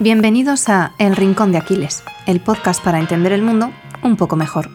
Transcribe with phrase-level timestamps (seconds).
[0.00, 3.72] Bienvenidos a El Rincón de Aquiles, el podcast para entender el mundo
[4.04, 4.70] un poco mejor.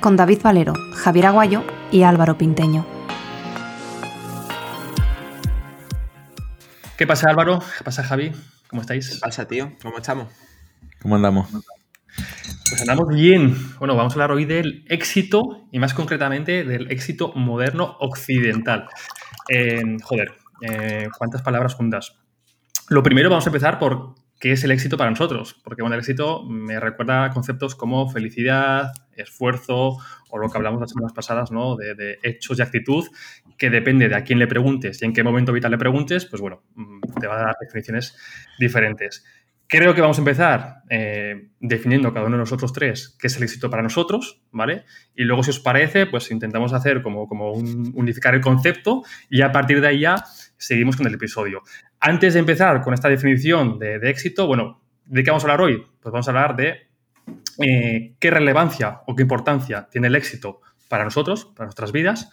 [0.00, 2.84] Con David Valero, Javier Aguayo y Álvaro Pinteño.
[6.98, 7.60] ¿Qué pasa Álvaro?
[7.78, 8.32] ¿Qué pasa Javi?
[8.68, 9.14] ¿Cómo estáis?
[9.14, 9.72] ¿Qué pasa, tío?
[9.80, 10.28] ¿Cómo estamos?
[11.00, 11.48] ¿Cómo andamos?
[12.68, 13.56] Pues andamos bien.
[13.78, 18.88] Bueno, vamos a hablar hoy del éxito y más concretamente del éxito moderno occidental.
[19.48, 22.18] Eh, joder, eh, ¿cuántas palabras juntas?
[22.90, 26.00] Lo primero vamos a empezar por qué es el éxito para nosotros, porque bueno, el
[26.00, 29.96] éxito me recuerda conceptos como felicidad, esfuerzo
[30.28, 31.76] o lo que hablamos las semanas pasadas, ¿no?
[31.76, 33.06] De, de, hechos y actitud,
[33.56, 36.42] que depende de a quién le preguntes y en qué momento vital le preguntes, pues
[36.42, 38.18] bueno, mm, te va a dar definiciones
[38.58, 39.24] diferentes.
[39.66, 43.44] Creo que vamos a empezar eh, definiendo cada uno de nosotros tres qué es el
[43.44, 44.84] éxito para nosotros, ¿vale?
[45.16, 49.40] Y luego, si os parece, pues intentamos hacer como, como un, unificar el concepto y
[49.40, 50.22] a partir de ahí ya
[50.56, 51.62] seguimos con el episodio.
[52.00, 55.84] Antes de empezar con esta definición de, éxito, bueno, ¿de qué vamos a hablar hoy?
[56.00, 56.88] Pues vamos a hablar de
[57.58, 62.30] eh, qué relevancia o qué importancia tiene el éxito para nosotros, para nuestras vidas,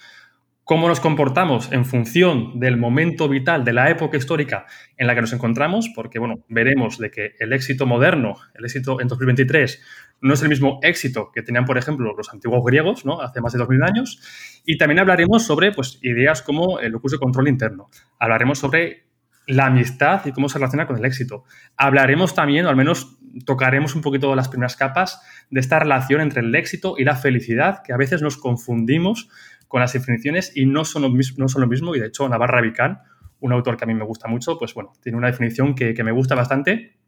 [0.63, 4.65] cómo nos comportamos en función del momento vital, de la época histórica
[4.97, 9.01] en la que nos encontramos, porque, bueno, veremos de que el éxito moderno, el éxito
[9.01, 9.81] en 2023,
[10.21, 13.21] no es el mismo éxito que tenían, por ejemplo, los antiguos griegos, ¿no?
[13.21, 14.61] Hace más de 2000 años.
[14.65, 17.89] Y también hablaremos sobre, pues, ideas como el locus de control interno.
[18.19, 19.07] Hablaremos sobre
[19.47, 21.43] la amistad y cómo se relaciona con el éxito.
[21.75, 26.41] Hablaremos también, o al menos tocaremos un poquito las primeras capas de esta relación entre
[26.41, 29.29] el éxito y la felicidad, que a veces nos confundimos
[29.67, 31.95] con las definiciones y no son lo mismo, no son lo mismo.
[31.95, 32.99] Y de hecho, Navarra Vicán,
[33.39, 36.03] un autor que a mí me gusta mucho, pues bueno, tiene una definición que, que
[36.03, 37.00] me gusta bastante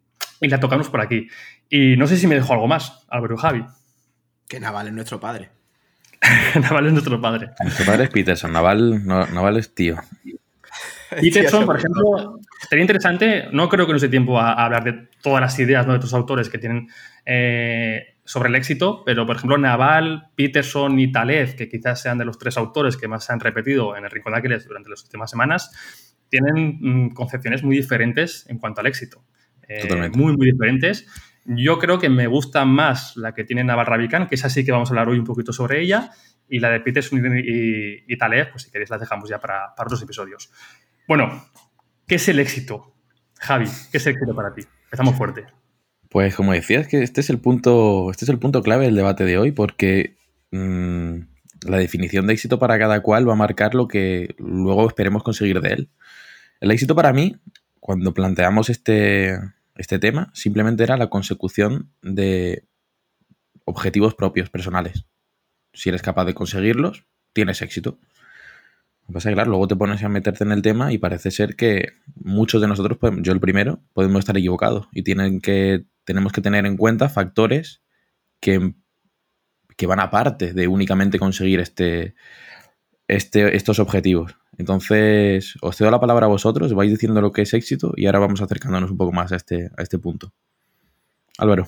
[0.44, 1.27] y la tocamos por aquí.
[1.69, 3.66] Y no sé si me dejo algo más, Álvaro Javi.
[4.47, 5.49] Que Naval es nuestro padre.
[6.61, 7.49] Naval es nuestro padre.
[7.61, 9.95] Nuestro padre es Peterson, Naval, no, Naval es tío.
[11.09, 15.09] Peterson, por ejemplo, sería interesante, no creo que no sea tiempo a, a, hablar de
[15.21, 15.94] todas las ideas ¿no?
[15.94, 16.88] de estos autores que tienen
[17.25, 22.25] eh, sobre el éxito, pero por ejemplo Naval, Peterson y Taleb, que quizás sean de
[22.25, 25.04] los tres autores que más se han repetido en el Rincón de Aquiles durante las
[25.04, 25.71] últimas semanas,
[26.30, 29.23] tienen mm, concepciones muy diferentes en cuanto al éxito.
[29.67, 31.07] Eh, muy, muy diferentes.
[31.45, 34.71] Yo creo que me gusta más la que tiene Naval Ravikant, que es así que
[34.71, 36.11] vamos a hablar hoy un poquito sobre ella,
[36.47, 39.73] y la de Peterson y, y, y Taleb, pues si queréis las dejamos ya para,
[39.75, 40.51] para otros episodios.
[41.07, 41.45] Bueno,
[42.07, 42.95] ¿qué es el éxito?
[43.39, 44.61] Javi, ¿qué es el éxito para ti?
[44.85, 45.45] Empezamos fuerte.
[46.09, 49.25] Pues como decías, que este es el punto, este es el punto clave del debate
[49.25, 50.15] de hoy, porque
[50.51, 51.17] mmm,
[51.67, 55.59] la definición de éxito para cada cual va a marcar lo que luego esperemos conseguir
[55.59, 55.89] de él.
[56.61, 57.35] El éxito para mí,
[57.83, 59.38] cuando planteamos este,
[59.76, 62.66] este tema, simplemente era la consecución de
[63.66, 65.05] objetivos propios, personales.
[65.73, 67.99] Si eres capaz de conseguirlos, tienes éxito.
[69.02, 70.98] Lo que pasa es que, claro, luego te pones a meterte en el tema y
[70.98, 75.83] parece ser que muchos de nosotros, yo el primero, podemos estar equivocados y tienen que,
[76.05, 77.83] tenemos que tener en cuenta factores
[78.39, 78.76] que,
[79.76, 82.16] que van aparte de únicamente conseguir este,
[83.08, 84.36] este, estos objetivos.
[84.58, 88.19] Entonces, os cedo la palabra a vosotros, vais diciendo lo que es éxito y ahora
[88.19, 90.31] vamos acercándonos un poco más a este, a este punto.
[91.37, 91.67] Álvaro.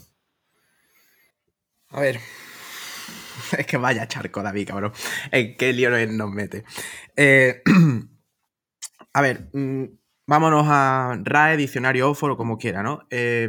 [1.89, 2.19] A ver,
[3.57, 4.93] es que vaya charco, David, cabrón.
[5.31, 6.63] ¿En qué lío nos mete?
[7.15, 7.61] Eh,
[9.13, 9.85] a ver, mmm,
[10.27, 13.07] vámonos a RAE, diccionario Oxford o como quiera, ¿no?
[13.09, 13.47] Eh,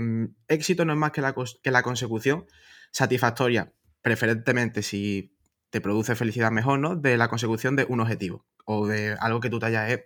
[0.49, 2.47] éxito no es más que la, que la consecución
[2.91, 5.36] satisfactoria, preferentemente si
[5.71, 6.97] te produce felicidad mejor, ¿no?
[6.97, 10.01] De la consecución de un objetivo o de algo que tú te hayas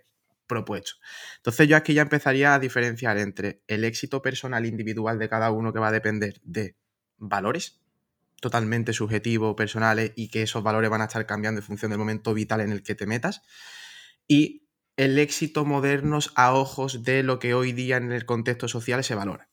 [0.47, 0.93] propuesto.
[1.37, 5.71] Entonces yo aquí ya empezaría a diferenciar entre el éxito personal individual de cada uno
[5.71, 6.75] que va a depender de
[7.17, 7.81] valores,
[8.41, 12.33] totalmente subjetivos, personales y que esos valores van a estar cambiando en función del momento
[12.33, 13.43] vital en el que te metas.
[14.27, 14.67] Y
[14.97, 19.15] el éxito moderno a ojos de lo que hoy día en el contexto social se
[19.15, 19.49] valora.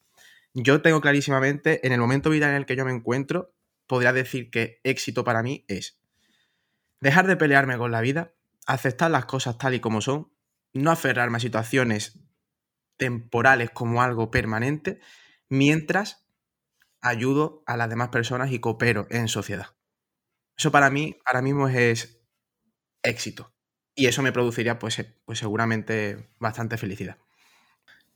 [0.55, 3.55] Yo tengo clarísimamente, en el momento vital en el que yo me encuentro,
[3.88, 6.00] podría decir que éxito para mí es
[7.00, 8.34] dejar de pelearme con la vida,
[8.66, 10.32] aceptar las cosas tal y como son,
[10.72, 12.20] no aferrarme a situaciones
[12.96, 15.00] temporales como algo permanente,
[15.49, 16.26] mientras
[17.00, 19.76] ayudo a las demás personas y coopero en sociedad.
[20.56, 22.20] Eso para mí ahora mismo es
[23.02, 23.55] éxito.
[23.94, 27.19] Y eso me produciría, pues, pues seguramente, bastante felicidad.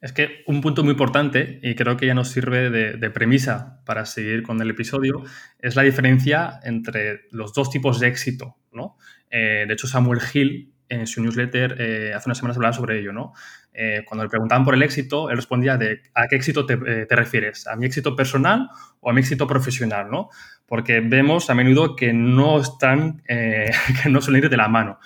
[0.03, 4.05] Es que un punto muy importante, y creo que ya nos sirve de, premisa para
[4.05, 5.23] seguir con el episodio,
[5.61, 8.57] es la diferencia entre los dos tipos de éxito.
[8.73, 8.97] ¿no?
[9.31, 13.13] Eh, de hecho, Samuel Hill, en su newsletter, eh, hace unas semanas hablaba sobre ello.
[13.13, 13.33] ¿no?
[13.73, 16.77] Eh, cuando le preguntaban por el éxito, él respondía de a qué éxito te,
[17.07, 20.31] te, refieres, a mi éxito personal o a mi éxito profesional, ¿no?
[20.67, 24.99] Porque vemos a menudo que no están, que no suelen ir de la mano.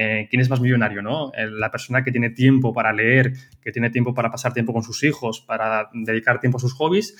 [0.00, 1.02] Eh, ¿quién es más millonario?
[1.02, 1.32] ¿no?
[1.36, 5.02] La persona que tiene tiempo para leer, que tiene tiempo para pasar tiempo con sus
[5.04, 7.16] hijos, para dedicar tiempo a sus hobbies,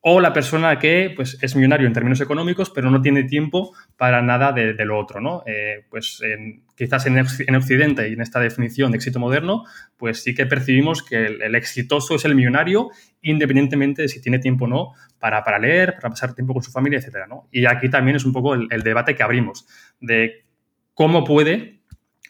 [0.00, 4.22] o la persona que pues, es millonario en términos económicos, pero no tiene tiempo para
[4.22, 5.20] nada de, lo otro.
[5.20, 5.42] ¿no?
[5.46, 6.22] Eh, pues
[6.78, 9.64] quizás en, Occidente y en esta definición de éxito moderno,
[9.96, 12.90] pues sí que percibimos que el, exitoso es el millonario,
[13.20, 16.70] independientemente de si tiene tiempo o no para, para leer, para pasar tiempo con su
[16.70, 17.16] familia, etc.
[17.50, 19.66] Y aquí también es un poco el, debate que abrimos
[20.00, 20.44] de
[20.94, 21.77] cómo puede,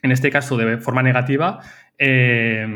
[0.02, 1.60] en este caso de forma negativa,
[1.98, 2.66] eh,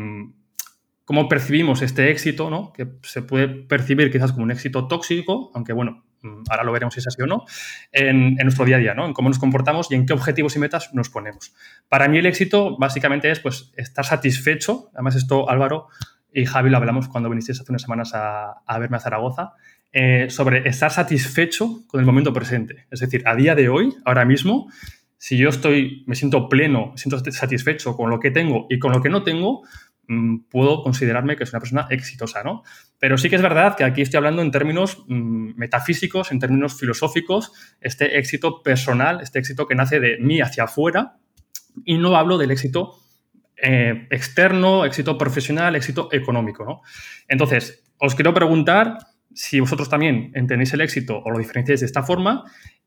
[1.05, 2.71] cómo percibimos este éxito, ¿no?
[2.73, 6.93] que se puede percibir quizás como un éxito tóxico, aunque bueno, mm, ahora lo veremos
[6.93, 7.45] si es así o no,
[7.91, 9.05] en, nuestro día a día, ¿no?
[9.05, 11.53] en cómo nos comportamos y en qué objetivos y metas nos ponemos.
[11.89, 15.87] Para mí el éxito básicamente es pues, estar satisfecho, además esto Álvaro
[16.33, 19.53] y Javi lo hablamos cuando vinisteis hace unas semanas a, verme a Zaragoza,
[19.91, 22.87] eh, sobre estar satisfecho con el momento presente.
[22.89, 24.67] Es decir, a día de hoy, ahora mismo,
[25.23, 29.01] si yo estoy, me siento pleno, siento satisfecho con lo que tengo y con lo
[29.01, 29.63] que no tengo,
[30.07, 32.63] Mm, puedo considerarme que es una persona exitosa, ¿no?
[32.99, 36.77] Pero sí que es verdad que aquí estoy hablando en términos mm, metafísicos, en términos
[36.77, 41.17] filosóficos, este éxito personal, este éxito que nace de mí hacia afuera,
[41.85, 42.99] y no hablo del éxito
[43.55, 46.81] eh, externo, éxito profesional, éxito económico, ¿no?
[47.29, 48.97] Entonces, os quiero preguntar
[49.35, 52.43] si vosotros también entendéis el éxito o lo diferenciáis de esta forma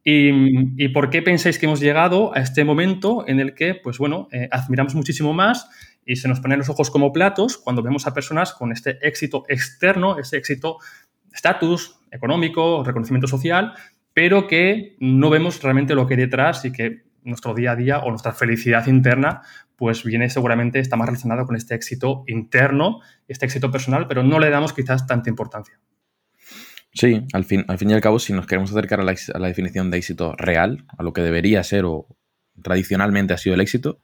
[0.08, 4.28] y, por qué pensáis que hemos llegado a este momento en el que, pues bueno,
[4.30, 5.68] eh, admiramos muchísimo más
[6.04, 9.42] y se nos ponen los ojos como platos cuando vemos a personas con este éxito
[9.48, 10.78] externo, ese éxito,
[11.34, 13.72] estatus económico, reconocimiento social,
[14.12, 17.98] pero que no vemos realmente lo que hay detrás y que nuestro día a día
[17.98, 19.42] o nuestra felicidad interna
[19.74, 24.38] pues viene seguramente, está más relacionado con este éxito interno, este éxito personal, pero no
[24.38, 25.80] le damos quizás tanta importancia.
[26.96, 29.38] Sí, al fin, al fin y al cabo, si nos queremos acercar a la, a
[29.38, 32.06] la definición de éxito real, a lo que debería ser o
[32.62, 34.00] tradicionalmente ha sido el éxito,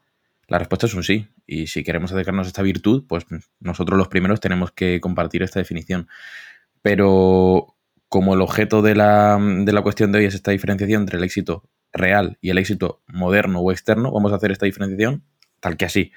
[0.46, 1.28] la respuesta es un sí.
[1.46, 3.24] Y si queremos acercarnos a esta virtud, pues
[3.60, 6.08] nosotros los primeros tenemos que compartir esta definición.
[6.82, 7.78] Pero
[8.10, 9.40] como el objeto de la,
[9.82, 13.72] cuestión de hoy es esta diferenciación entre el éxito real y el éxito moderno o
[13.72, 15.24] externo, vamos a hacer esta diferenciación
[15.60, 16.12] tal que así.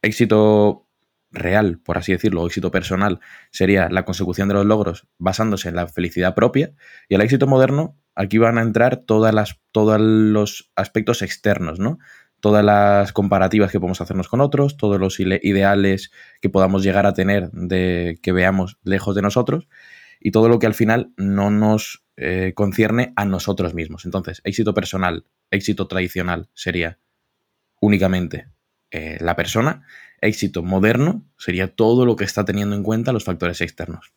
[0.00, 0.86] Éxito
[1.30, 5.76] real, por así decirlo, o éxito personal, sería la consecución de los logros basándose en
[5.76, 6.72] la felicidad propia.
[7.08, 11.98] Y el éxito moderno, aquí van a entrar todas las, todos los aspectos externos, ¿no?
[12.40, 16.10] todas las comparativas que podemos hacernos con otros, todos los ideales
[16.40, 19.68] que podamos llegar a tener de que veamos lejos de nosotros
[20.20, 24.04] y todo lo que al final no nos eh, concierne a nosotros mismos.
[24.04, 26.98] Entonces, éxito personal, éxito tradicional sería
[27.80, 28.48] únicamente
[28.90, 29.86] eh, la persona,
[30.20, 34.12] éxito moderno sería todo lo que está teniendo en cuenta los factores externos.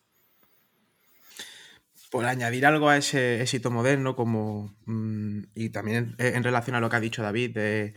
[2.10, 6.88] Por añadir algo a ese éxito moderno, como mm, y también en relación a lo
[6.88, 7.94] que ha dicho David, de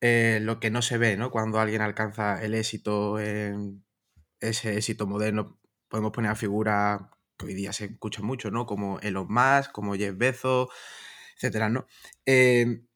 [0.00, 1.30] eh, lo que no se ve, ¿no?
[1.30, 3.82] Cuando alguien alcanza el éxito, en
[4.38, 8.66] ese éxito moderno, podemos poner a figura que hoy día se escucha mucho, ¿no?
[8.66, 10.68] Como Elon Musk, como Jeff Bezos,
[11.36, 11.86] etcétera, ¿no?
[12.26, 12.86] Em,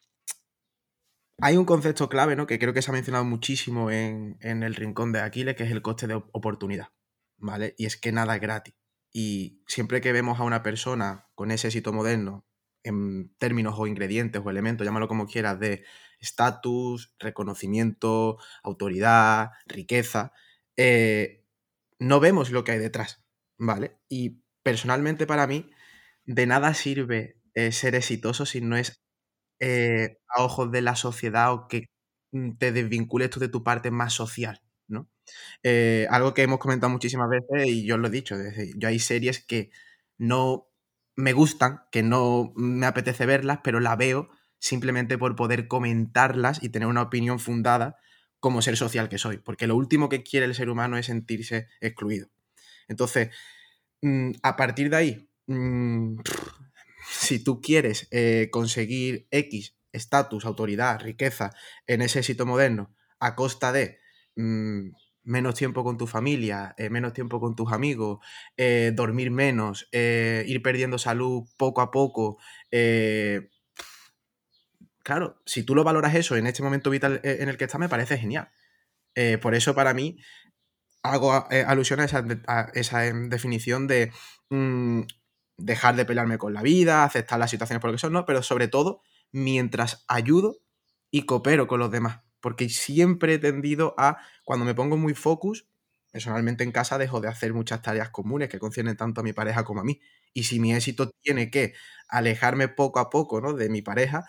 [1.40, 2.46] hay un concepto clave, ¿no?
[2.46, 5.82] Que creo que se ha mencionado muchísimo en, el rincón de Aquiles, que es el
[5.82, 6.88] coste de oportunidad,
[7.37, 7.75] ¿vale?
[7.79, 8.75] Y es que nada es gratis.
[9.12, 12.46] Y siempre que vemos a una persona con ese éxito moderno,
[12.82, 15.85] en términos o ingredientes o elementos, llámalo como quieras, de
[16.20, 20.32] estatus, reconocimiento, autoridad, riqueza,
[20.76, 21.44] eh,
[22.01, 23.24] no vemos lo que hay detrás,
[23.58, 23.98] ¿vale?
[24.08, 25.70] Y personalmente para mí,
[26.24, 29.03] de nada sirve eh, ser exitoso si no es
[29.60, 31.86] eh, a ojos de la sociedad o que
[32.32, 35.08] mm, te desvincules tú de tu parte más social, ¿no?
[36.10, 38.36] algo que hemos comentado muchísimas veces y yo lo he dicho,
[38.77, 39.70] yo hay series que
[40.17, 40.69] no
[41.17, 46.69] me gustan, que no me apetece verlas, pero la veo simplemente por poder comentarlas y
[46.69, 47.96] tener una opinión fundada
[48.41, 51.67] como ser social que soy, porque lo último que quiere el ser humano es sentirse
[51.81, 52.29] excluido.
[52.86, 53.31] Entonces,
[54.03, 56.19] mm, a partir de ahí, mm,
[57.20, 61.51] si tú quieres eh, conseguir X estatus, autoridad, riqueza
[61.87, 63.98] en ese éxito moderno a costa de
[64.37, 64.91] mm,
[65.25, 68.20] menos tiempo con tu familia, eh, menos tiempo con tus amigos,
[68.56, 72.39] eh, dormir menos, ir perdiendo salud poco a poco,
[75.03, 77.89] claro, si tú lo valoras eso en este momento vital en el que estás, me
[77.89, 78.51] parece genial.
[79.43, 80.19] Por eso, para mí,
[81.03, 84.13] hago alusión a esa, em, definición de
[84.51, 85.03] mm,
[85.58, 88.24] dejar de pelearme con la vida, aceptar las situaciones por lo que son, ¿no?
[88.27, 90.58] Pero sobre todo, mientras ayudo
[91.10, 92.20] y coopero con los demás.
[92.41, 95.69] Porque siempre he tendido a, cuando me pongo muy focus,
[96.12, 99.65] personalmente en casa dejo de hacer muchas tareas comunes que conciernen tanto a mi pareja
[99.65, 100.00] como a mí.
[100.32, 101.74] Y si mi éxito tiene que
[102.08, 103.53] alejarme poco a poco ¿no?
[103.55, 104.24] de mi pareja,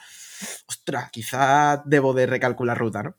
[0.68, 3.16] ostras, quizás debo de recalcular ruta, ¿no?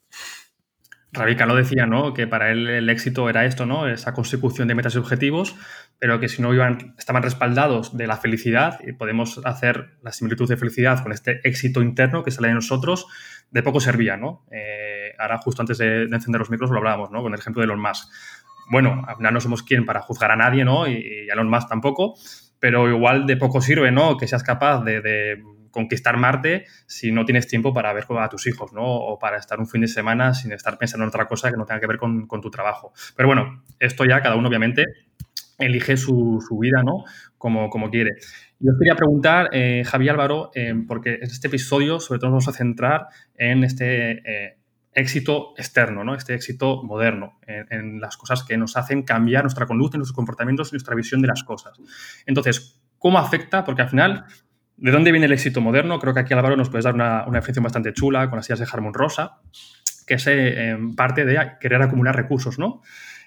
[1.13, 2.15] Ravikant lo decía, ¿no?
[2.15, 3.89] Que para él el éxito era esto, ¿no?
[3.89, 5.57] Esa consecución de metas y objetivos,
[5.99, 10.49] pero que si no iban, estaban respaldados de la felicidad, y podemos hacer la similitud
[10.49, 13.07] de felicidad con este éxito interno que sale de nosotros,
[13.51, 14.47] de poco servía, ¿no?
[14.53, 17.23] Eh, ahora, justo antes de, encender los micros, lo hablábamos, ¿no?
[17.23, 18.09] Con el ejemplo de Elon Musk.
[18.71, 20.87] Bueno, no somos quien para juzgar a nadie, ¿no?
[20.87, 22.15] Y, y Elon Musk tampoco,
[22.61, 24.17] pero igual de poco sirve, ¿no?
[24.17, 28.73] Que seas capaz de conquistar Marte si no tienes tiempo para ver a tus hijos,
[28.73, 28.85] ¿no?
[28.85, 31.67] O para estar un fin de semana sin estar pensando en otra cosa que no
[31.67, 32.93] tenga que ver con, tu trabajo.
[33.17, 34.85] Pero bueno, esto ya cada uno obviamente
[35.59, 37.05] elige su, vida, ¿no?
[37.37, 38.13] Como, quiere.
[38.59, 42.45] Yo os quería preguntar, eh, Javi Álvaro, eh, porque en este episodio sobre todo nos
[42.45, 44.59] vamos a centrar en este eh,
[44.93, 46.15] éxito externo, ¿no?
[46.15, 50.71] Este éxito moderno, en, en, las cosas que nos hacen cambiar nuestra conducta, nuestros comportamientos
[50.71, 51.79] y nuestra visión de las cosas.
[52.27, 53.65] Entonces, ¿cómo afecta?
[53.65, 54.25] Porque al final
[54.81, 55.99] ¿De dónde viene el éxito moderno?
[55.99, 58.61] Creo que aquí Álvaro nos puedes dar una, una definición bastante chula con las ideas
[58.61, 59.41] de Harmon Rosa,
[60.07, 62.81] que es eh, parte de querer acumular recursos, ¿no?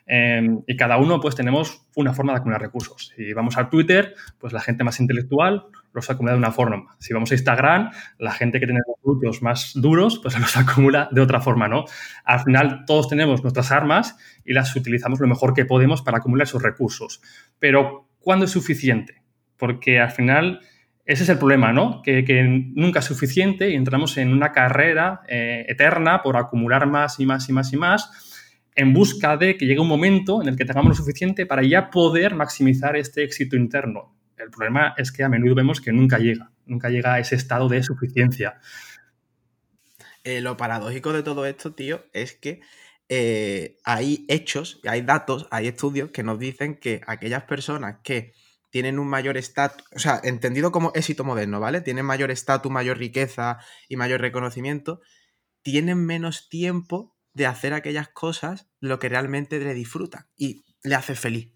[0.05, 3.13] Em, y cada uno, pues, tenemos una forma de acumular recursos.
[3.15, 6.95] Si vamos al Twitter, pues la gente más intelectual los acumula de una forma.
[6.99, 11.07] Si vamos a Instagram, la gente que tiene los frutos más duros, pues los acumula
[11.11, 11.85] de otra forma, ¿no?
[12.25, 16.47] Al final, todos tenemos nuestras armas y las utilizamos lo mejor que podemos para acumular
[16.47, 17.21] esos recursos.
[17.59, 19.21] Pero, ¿cuándo es suficiente?
[19.55, 20.59] Porque al final
[21.05, 22.01] ese es el problema, ¿no?
[22.01, 22.23] Que,
[22.73, 27.49] nunca es suficiente y entramos en una carrera eh, eterna por acumular más y más
[27.49, 28.09] y más y más
[28.75, 31.89] en busca de que llegue un momento en el que tengamos lo suficiente para ya
[31.89, 34.15] poder maximizar este éxito interno.
[34.37, 37.69] El problema es que a menudo vemos que nunca llega, nunca llega a ese estado
[37.69, 38.59] de suficiencia.
[40.23, 42.61] Eh, lo paradójico de todo esto, tío, es que
[43.09, 48.33] eh, hay hechos, hay datos, hay estudios que nos dicen que aquellas personas que
[48.73, 51.81] tienen un mayor estatus, o sea, entendido como éxito moderno, ¿vale?
[51.81, 54.99] Tienen mayor estatus, mayor riqueza y mayor reconocimiento,
[55.61, 61.13] tienen menos tiempo de hacer aquellas cosas lo que realmente le disfrutan y le hace
[61.13, 61.53] feliz.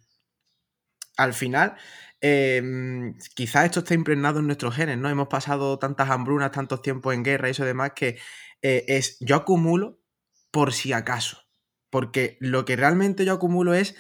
[1.17, 1.75] Al final,
[2.21, 5.09] em, quizás esto esté impregnado en nuestros genes, ¿no?
[5.09, 8.19] Hemos pasado tantas hambrunas, tantos tiempos en guerra y eso demás que
[8.61, 9.99] eh, es yo acumulo
[10.51, 11.41] por si acaso.
[11.89, 13.95] Porque lo que realmente yo acumulo es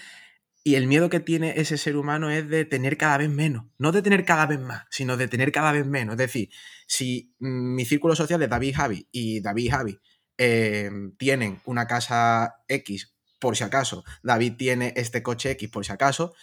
[0.67, 3.93] y el miedo que tiene ese ser humano es de tener cada vez menos, no
[3.93, 6.15] de tener cada vez más, sino de tener cada vez menos.
[6.15, 6.49] Es decir,
[6.85, 9.99] si mm, mi círculo social es David Javi y David Javi
[10.37, 15.93] eh, tienen una casa X por si acaso, David tiene este coche X por si
[15.93, 16.33] acaso,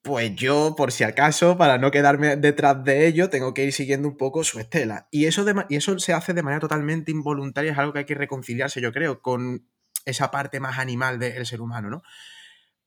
[0.00, 4.06] pues yo, por si acaso, para no quedarme detrás de ello, tengo que ir siguiendo
[4.06, 5.08] un poco su estela.
[5.10, 8.14] Y eso, y eso se hace de manera totalmente involuntaria, es algo que hay que
[8.14, 9.68] reconciliarse, yo creo, con
[10.04, 12.04] esa parte más animal del ser humano, ¿no?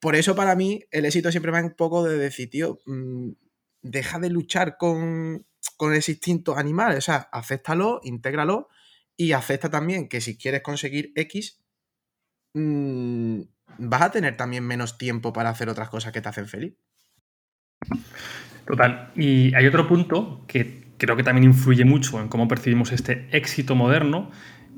[0.00, 3.30] Por eso para mí el éxito siempre va un poco de decir, tío, mm,
[3.82, 8.68] deja de luchar con, con ese instinto animal, o sea, acéptalo, intégralo
[9.16, 11.60] y acepta también que si quieres conseguir X,
[12.54, 13.42] mm,
[13.78, 16.74] vas a tener también menos tiempo para hacer otras cosas que te hacen feliz.
[18.66, 19.10] Total.
[19.16, 23.74] Y hay otro punto que creo que también influye mucho en cómo percibimos este éxito
[23.74, 24.30] moderno,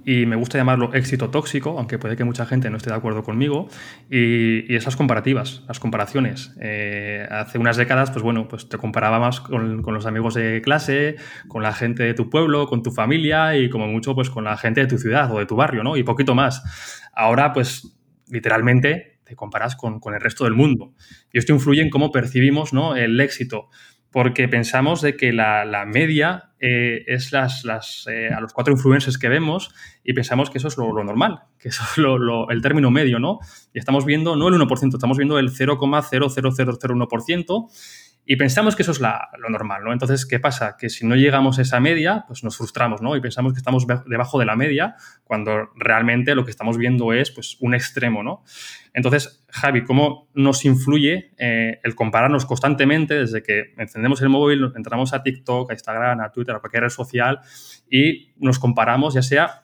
[0.04, 3.22] y me gusta llamarlo éxito tóxico, aunque puede que mucha gente no esté de acuerdo
[3.22, 3.68] conmigo,
[4.10, 6.54] y, esas comparativas, las comparaciones.
[6.60, 10.62] Eh, hace unas décadas, pues bueno, pues te comparaba más con, con, los amigos de
[10.62, 11.16] clase,
[11.48, 14.56] con la gente de tu pueblo, con tu familia y como mucho, pues con la
[14.56, 15.96] gente de tu ciudad o de tu barrio, ¿no?
[15.96, 16.62] Y poquito más.
[17.12, 17.96] Ahora, pues
[18.28, 20.94] literalmente te comparas con, con el resto del mundo.
[21.32, 22.96] Y esto influye en cómo percibimos ¿no?
[22.96, 23.68] el éxito
[24.12, 29.18] porque pensamos de que la, media eh, es las, las eh, a los cuatro influencers
[29.18, 31.98] que vemos y pensamos que eso es lo, normal, que eso es
[32.50, 33.38] el término medio, ¿no?
[33.72, 37.68] Y estamos viendo no el 1%, estamos viendo el 0,00001%
[38.24, 39.92] y pensamos que eso es lo normal, ¿no?
[39.92, 40.76] Entonces, ¿qué pasa?
[40.78, 43.16] Que si no llegamos a esa media, pues nos frustramos, ¿no?
[43.16, 47.32] Y pensamos que estamos debajo de la media, cuando realmente lo que estamos viendo es,
[47.32, 48.44] pues, un extremo, ¿no?
[48.94, 55.14] Entonces, Javi, ¿cómo nos influye eh, el compararnos constantemente desde que encendemos el móvil, entramos
[55.14, 57.40] a TikTok, a Instagram, a Twitter, a cualquier red social
[57.90, 59.61] y nos comparamos, ya sea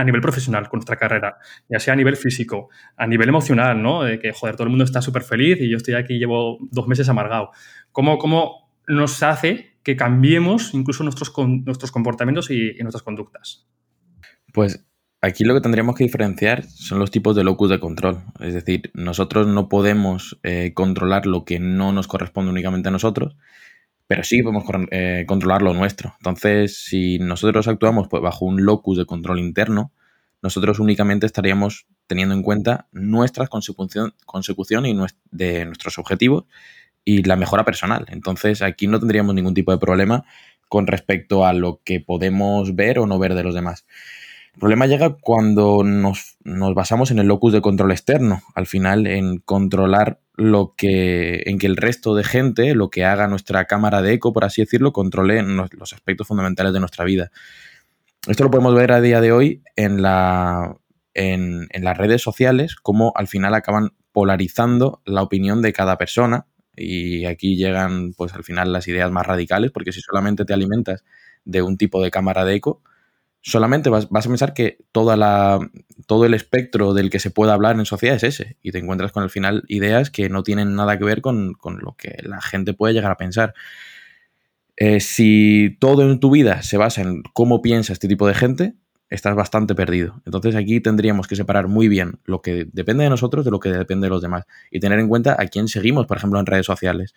[0.00, 1.38] a nivel profesional con nuestra carrera,
[1.68, 4.02] ya sea a nivel físico, a nivel emocional, ¿no?
[4.02, 6.86] De que, joder, todo el mundo está súper feliz y yo estoy aquí, llevo dos
[6.88, 7.50] meses amargado.
[7.92, 11.32] ¿Cómo, cómo nos hace que cambiemos incluso nuestros,
[11.64, 13.66] nuestros comportamientos y, nuestras conductas?
[14.52, 14.84] Pues
[15.20, 18.18] aquí lo que tendríamos que diferenciar son los tipos de locus de control.
[18.40, 23.36] Es decir, nosotros no podemos eh, controlar lo que no nos corresponde únicamente a nosotros,
[24.10, 26.16] pero sí podemos eh, controlar lo nuestro.
[26.18, 29.92] Entonces, si nosotros actuamos pues, bajo un locus de control interno,
[30.42, 34.98] nosotros únicamente estaríamos teniendo en cuenta nuestra consecución, consecución y
[35.30, 36.46] de nuestros objetivos
[37.04, 38.04] y la mejora personal.
[38.08, 40.24] Entonces aquí no tendríamos ningún tipo de problema
[40.68, 43.86] con respecto a lo que podemos ver o no ver de los demás.
[44.54, 49.38] El problema llega cuando nos, basamos en el locus de control externo, al final en
[49.38, 54.14] controlar lo que, en que el resto de gente, lo que haga nuestra cámara de
[54.14, 57.30] eco, por así decirlo, controle los aspectos fundamentales de nuestra vida.
[58.26, 60.76] Esto lo podemos ver a día de hoy en, la,
[61.14, 66.46] en, en las redes sociales, cómo al final acaban polarizando la opinión de cada persona
[66.76, 71.04] y aquí llegan pues al final las ideas más radicales porque si solamente te alimentas
[71.44, 72.82] de un tipo de cámara de eco,
[73.42, 75.58] solamente vas, a pensar que toda la,
[76.06, 79.12] todo el espectro del que se pueda hablar en sociedad es ese y te encuentras
[79.12, 82.74] con al final ideas que no tienen nada que ver con, lo que la gente
[82.74, 83.54] puede llegar a pensar.
[84.76, 88.74] Eh, si todo en tu vida se basa en cómo piensa este tipo de gente,
[89.08, 90.22] estás bastante perdido.
[90.24, 93.70] Entonces aquí tendríamos que separar muy bien lo que depende de nosotros de lo que
[93.70, 96.66] depende de los demás y tener en cuenta a quién seguimos, por ejemplo, en redes
[96.66, 97.14] sociales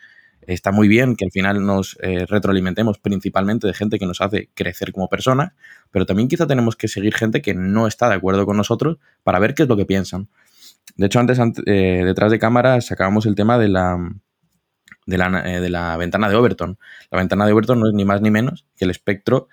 [0.47, 4.49] está muy bien que al final nos eh, retroalimentemos principalmente de gente que nos hace
[4.53, 5.53] crecer como personas,
[5.91, 9.39] pero también quizá tenemos que seguir gente que no está de acuerdo con nosotros para
[9.39, 10.29] ver qué es lo que piensan.
[10.95, 13.97] De hecho, antes, eh, detrás de cámara, sacábamos el tema de la,
[15.05, 16.77] de la, eh, de la ventana de Overton.
[17.09, 19.47] La ventana de Overton no es ni más ni menos que el espectro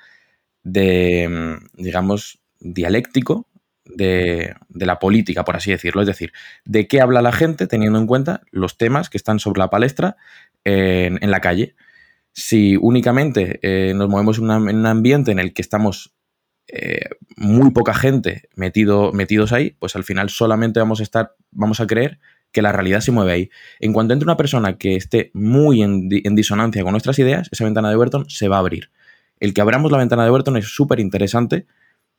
[0.62, 3.48] de, mm, digamos, dialéctico
[3.84, 6.02] de, de, la política, por así decirlo.
[6.02, 6.32] Es decir,
[6.64, 10.16] de qué habla la gente teniendo en cuenta los temas que están sobre la palestra
[10.64, 11.74] en, la calle.
[12.32, 16.14] Si únicamente eh, nos movemos en, un ambiente en el que estamos
[16.68, 21.80] eh, muy poca gente metido, metidos ahí, pues al final solamente vamos a estar, vamos
[21.80, 22.20] a creer
[22.52, 23.50] que la realidad se mueve ahí.
[23.80, 27.90] En cuanto entre una persona que esté muy en, disonancia con nuestras ideas, esa ventana
[27.90, 28.90] de Burton se va a abrir.
[29.38, 31.66] El que abramos la ventana de Burton es súper interesante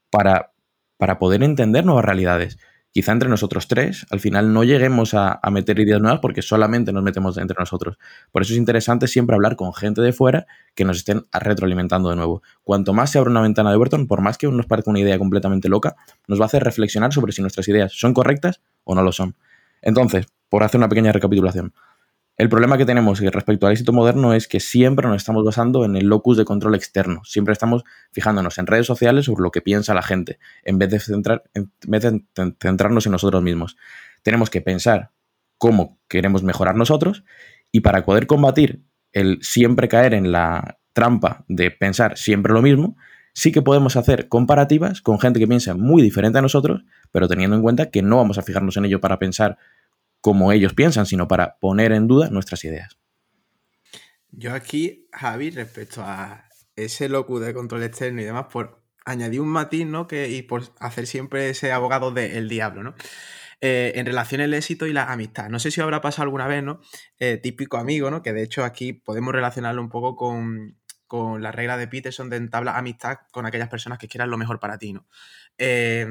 [0.09, 0.53] para,
[0.97, 2.57] para poder entender nuevas realidades
[2.91, 7.03] quizá entre nosotros tres, al final no lleguemos a, meter ideas nuevas porque solamente nos
[7.03, 7.97] metemos entre nosotros.
[8.31, 10.45] Por eso es interesante siempre hablar con gente de fuera
[10.75, 12.43] que nos estén retroalimentando de nuevo.
[12.63, 15.17] Cuanto más se abre una ventana de Burton, por más que nos parezca una idea
[15.17, 15.95] completamente loca,
[16.27, 19.35] nos va a hacer reflexionar sobre si nuestras ideas son correctas o no lo son.
[19.81, 21.73] Entonces, por hacer una pequeña recapitulación,
[22.37, 25.95] el problema que tenemos respecto al éxito moderno es que siempre nos estamos basando en
[25.95, 27.21] el locus de control externo.
[27.23, 30.99] Siempre estamos fijándonos en redes sociales sobre lo que piensa la gente, en vez de,
[30.99, 32.23] centrar, en vez de
[32.59, 33.77] centrarnos en nosotros mismos.
[34.23, 35.11] Tenemos que pensar
[35.57, 37.23] cómo queremos mejorar nosotros
[37.71, 42.97] y para poder combatir el siempre caer en la trampa de pensar siempre lo mismo,
[43.33, 47.55] sí que podemos hacer comparativas con gente que piensa muy diferente a nosotros, pero teniendo
[47.55, 49.57] en cuenta que no vamos a fijarnos en ello para pensar
[50.21, 52.97] como ellos piensan, sino para poner en duda nuestras ideas.
[54.29, 59.49] Yo aquí, Javi, respecto a ese locus de control externo y demás, por añadir un
[59.49, 60.07] matiz, ¿no?
[60.07, 62.95] Que, y por hacer siempre ese abogado del diablo, ¿no?
[63.59, 65.49] Eh, en relación al éxito y la amistad.
[65.49, 66.81] No sé si habrá pasado alguna vez, ¿no?
[67.19, 68.21] Eh, típico amigo, ¿no?
[68.21, 72.37] Que de hecho aquí podemos relacionarlo un poco con, con la regla de Peterson de
[72.37, 75.05] entablar amistad con aquellas personas que quieran lo mejor para ti, ¿no?
[75.57, 76.07] Eh,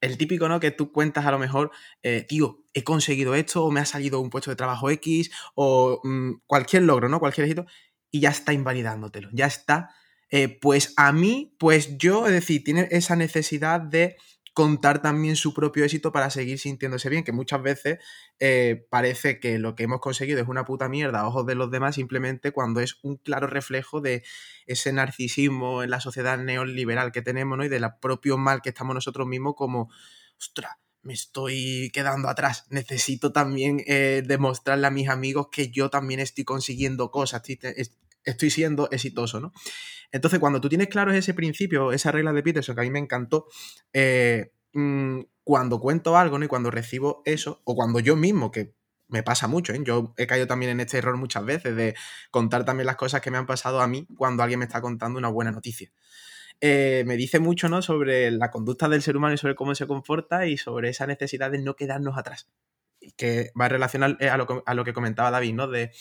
[0.00, 0.60] el típico, ¿no?
[0.60, 1.70] Que tú cuentas a lo mejor,
[2.02, 6.00] eh, tío, he conseguido esto, o me ha salido un puesto de trabajo X, o
[6.04, 7.20] mm, cualquier logro, ¿no?
[7.20, 7.66] Cualquier éxito,
[8.10, 9.90] y ya está invalidándotelo, ya está.
[10.30, 14.16] Eh, pues a mí, pues yo, es decir, tiene esa necesidad de
[14.56, 17.98] contar también su propio éxito para seguir sintiéndose bien, que muchas veces
[18.38, 21.70] eh, parece que lo que hemos conseguido es una puta mierda a ojos de los
[21.70, 24.24] demás, simplemente cuando es un claro reflejo de
[24.64, 27.66] ese narcisismo en la sociedad neoliberal que tenemos, ¿no?
[27.66, 29.90] Y del propio mal que estamos nosotros mismos como,
[30.40, 32.64] ostras, me estoy quedando atrás.
[32.70, 38.05] Necesito también eh, demostrarle a mis amigos que yo también estoy consiguiendo cosas, estoy,
[38.50, 39.52] siendo exitoso, ¿no?
[40.12, 42.98] Entonces, cuando tú tienes claro ese principio, esa regla de Peterson que a mí me
[42.98, 43.46] encantó,
[43.92, 46.42] eh, mm, cuando cuento algo.
[46.42, 48.74] Y cuando recibo eso, o cuando yo mismo, que
[49.08, 49.80] me pasa mucho, ¿eh?
[49.84, 51.94] Yo he caído también en este error muchas veces de
[52.30, 55.18] contar también las cosas que me han pasado a mí cuando alguien me está contando
[55.18, 55.92] una buena noticia.
[56.60, 57.82] Eh, me dice mucho ¿no?
[57.82, 61.50] sobre la conducta del ser humano y sobre cómo se comporta y sobre esa necesidad
[61.50, 62.48] de no quedarnos atrás.
[63.16, 65.68] Que va a relacionar eh, a lo, a lo que comentaba David, ¿no?
[65.68, 65.92] De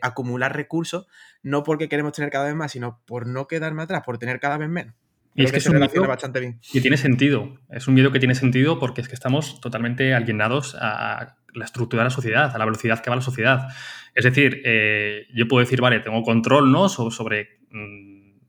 [0.00, 1.06] acumular recursos,
[1.42, 4.58] no porque queremos tener cada vez más, sino por no quedarme atrás, por tener cada
[4.58, 4.94] vez menos.
[5.34, 6.60] Y es que, es un miedo bastante bien.
[6.72, 7.58] Y tiene sentido.
[7.70, 12.02] Es un miedo que tiene sentido porque es que estamos totalmente alienados a la estructura
[12.02, 13.68] de la sociedad, a la velocidad que va la sociedad.
[14.14, 14.62] Es decir,
[15.34, 16.90] yo puedo decir, vale, tengo control ¿no?
[16.90, 18.40] sobre, mm,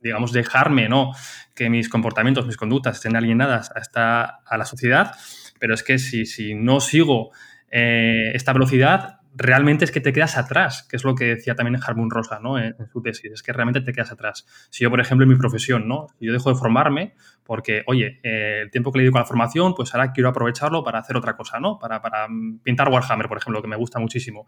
[0.00, 1.12] digamos, dejarme, ¿no?
[1.54, 5.14] Que mis comportamientos, mis conductas estén alienadas a, a la sociedad,
[5.60, 7.30] pero es que si, si no sigo
[7.70, 11.80] eh, esta velocidad, realmente es que te quedas atrás, que es lo que decía también
[11.82, 12.58] Harmon Rosa, ¿no?
[12.58, 14.46] En, su tesis, es que realmente te quedas atrás.
[14.70, 16.08] Si yo, por ejemplo, en mi profesión, ¿no?
[16.20, 17.14] Yo dejo de formarme
[17.44, 20.84] porque, oye, eh, el tiempo que le dedico a la formación, pues ahora quiero aprovecharlo
[20.84, 21.78] para hacer otra cosa, ¿no?
[21.78, 22.28] Para, para
[22.62, 24.46] pintar Warhammer, por ejemplo, que me gusta muchísimo.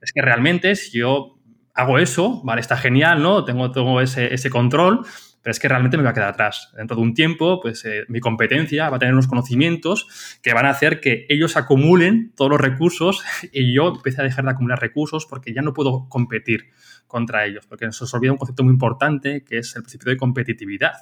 [0.00, 1.38] Es que realmente si yo
[1.74, 3.44] hago eso, vale, está genial, ¿no?
[3.44, 5.04] Tengo, tengo ese, ese control,
[5.44, 6.72] pero es que realmente me va a quedar atrás.
[6.74, 10.64] Dentro de un tiempo, pues eh, mi competencia va a tener unos conocimientos que van
[10.64, 14.80] a hacer que ellos acumulen todos los recursos y yo empiece a dejar de acumular
[14.80, 16.70] recursos porque ya no puedo competir
[17.06, 20.94] contra ellos, porque nos olvida un concepto muy importante que es el principio de competitividad.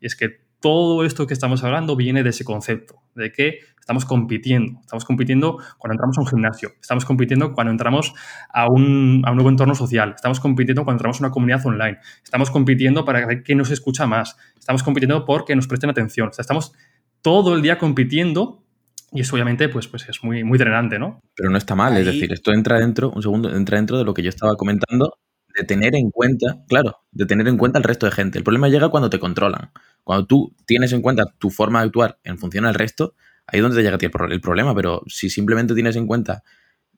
[0.00, 4.06] Y es que todo esto que estamos hablando viene de ese concepto, de que estamos
[4.06, 4.80] compitiendo.
[4.80, 8.14] Estamos compitiendo cuando entramos a un gimnasio, estamos compitiendo cuando entramos
[8.48, 13.04] a un, nuevo entorno social, estamos compitiendo cuando entramos a una comunidad online, estamos compitiendo
[13.04, 16.28] para ver quién nos escucha más, estamos compitiendo porque nos presten atención.
[16.28, 16.72] O sea, estamos
[17.20, 18.64] todo el día compitiendo
[19.12, 21.20] y eso obviamente pues, pues es muy, muy drenante, ¿no?
[21.34, 24.14] Pero no está mal, es decir, esto entra dentro, un segundo, entra dentro de lo
[24.14, 25.18] que yo estaba comentando,
[25.54, 28.38] de tener en cuenta, claro, de tener en cuenta el resto de gente.
[28.38, 29.72] El problema llega cuando te controlan.
[30.02, 33.14] Cuando tú tienes en cuenta tu forma de actuar en función al resto,
[33.46, 33.98] ahí es donde te llega
[34.30, 34.74] el, problema.
[34.74, 36.42] Pero si simplemente tienes en cuenta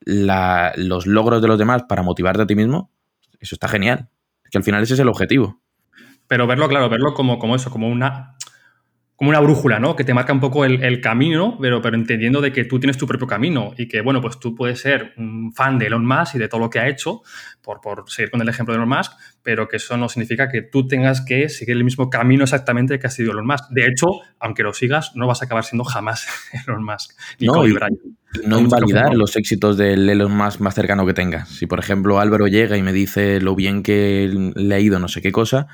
[0.04, 2.90] los logros de los demás para motivarte a ti mismo,
[3.40, 4.08] eso está genial.
[4.50, 5.60] Que al final ese es el objetivo.
[6.28, 8.36] Pero verlo, claro, verlo como, como eso, como una
[9.16, 9.96] como una brújula, ¿no?
[9.96, 13.06] Que te marca un poco el, camino, pero, pero entendiendo de que tú tienes tu
[13.06, 16.38] propio camino y que, bueno, pues tú puedes ser un fan de Elon Musk y
[16.38, 17.22] de todo lo que ha hecho,
[17.62, 20.60] por, por seguir con el ejemplo de Elon Musk, pero que eso no significa que
[20.60, 23.70] tú tengas que seguir el mismo camino exactamente que ha sido Elon Musk.
[23.70, 24.06] De hecho,
[24.38, 26.26] aunque lo sigas, no vas a acabar siendo jamás
[26.66, 27.12] Elon Musk.
[27.40, 27.74] no, y,
[28.44, 31.48] no invalidar los éxitos del Elon Musk más cercano que tengas.
[31.48, 35.08] Si, por ejemplo, Álvaro llega y me dice lo bien que le ha ido no
[35.08, 35.68] sé qué cosa,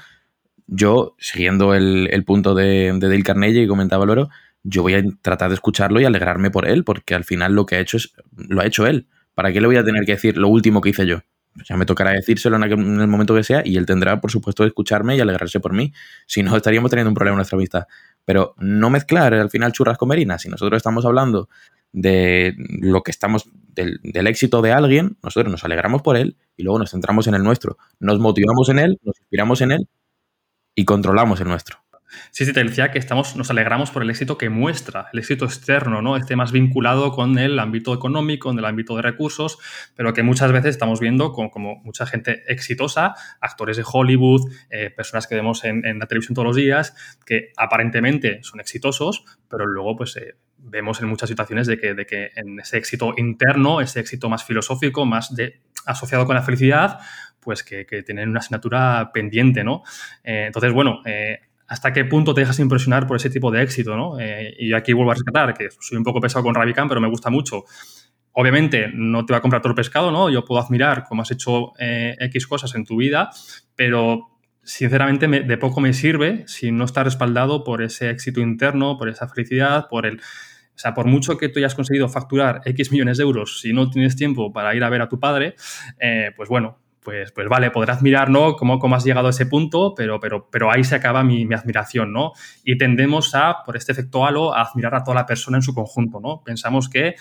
[0.66, 4.28] yo, siguiendo el, punto de, de, Dale Carnegie y comentaba Loro,
[4.64, 7.76] yo voy a tratar de escucharlo y alegrarme por él, porque al final lo que
[7.76, 9.08] ha hecho es, lo ha hecho él.
[9.34, 11.20] ¿Para qué le voy a tener que decir lo último que hice yo?
[11.68, 15.16] Ya me tocará decírselo en, el momento que sea y él tendrá, por supuesto, escucharme
[15.16, 15.92] y alegrarse por mí.
[16.26, 17.86] Si no, estaríamos teniendo un problema en nuestra vista.
[18.24, 20.42] Pero no mezclar al final churras con merinas.
[20.42, 21.48] Si nosotros estamos hablando
[21.92, 26.62] de lo que estamos, del, del, éxito de alguien, nosotros nos alegramos por él y
[26.62, 27.76] luego nos centramos en el nuestro.
[28.00, 29.88] Nos motivamos en él, nos inspiramos en él
[30.74, 31.82] y controlamos el nuestro.
[32.30, 35.44] Sí, sí, te decía que estamos, nos alegramos por el éxito que muestra, el éxito
[35.44, 36.16] externo, ¿no?
[36.16, 39.58] Este más vinculado con el ámbito económico, con el ámbito de recursos,
[39.96, 45.26] pero que muchas veces estamos viendo como, mucha gente exitosa, actores de Hollywood, eh, personas
[45.26, 50.16] que vemos en, la televisión todos los días, que aparentemente son exitosos, pero luego pues
[50.16, 54.28] eh, vemos en muchas situaciones de que, de que en ese éxito interno, ese éxito
[54.28, 57.00] más filosófico, más de, asociado con la felicidad,
[57.42, 59.82] pues que, tienen una asignatura pendiente, ¿no?
[60.22, 63.96] Eh, entonces, bueno, eh, ¿hasta qué punto te dejas impresionar por ese tipo de éxito,
[63.96, 64.18] ¿no?
[64.20, 67.08] Eh, y aquí vuelvo a rescatar, que soy un poco pesado con Rabican, pero me
[67.08, 67.64] gusta mucho.
[68.32, 70.30] Obviamente, no te va a comprar todo el pescado, ¿no?
[70.30, 73.28] Yo puedo admirar cómo has hecho X cosas en tu vida,
[73.76, 74.30] pero
[74.62, 79.28] sinceramente de poco me sirve si no está respaldado por ese éxito interno, por esa
[79.28, 80.20] felicidad, por el...
[80.74, 83.90] O sea, por mucho que tú hayas conseguido facturar X millones de euros, si no
[83.90, 85.54] tienes tiempo para ir a ver a tu padre,
[86.34, 88.54] pues bueno, pues, pues vale, podrás mirar, ¿no?
[88.54, 91.54] Cómo, cómo has llegado a ese punto, pero, pero, pero ahí se acaba mi, mi,
[91.54, 92.32] admiración, ¿no?
[92.64, 95.74] Y tendemos a, por este efecto halo, a admirar a toda la persona en su
[95.74, 96.42] conjunto, ¿no?
[96.44, 97.16] Pensamos que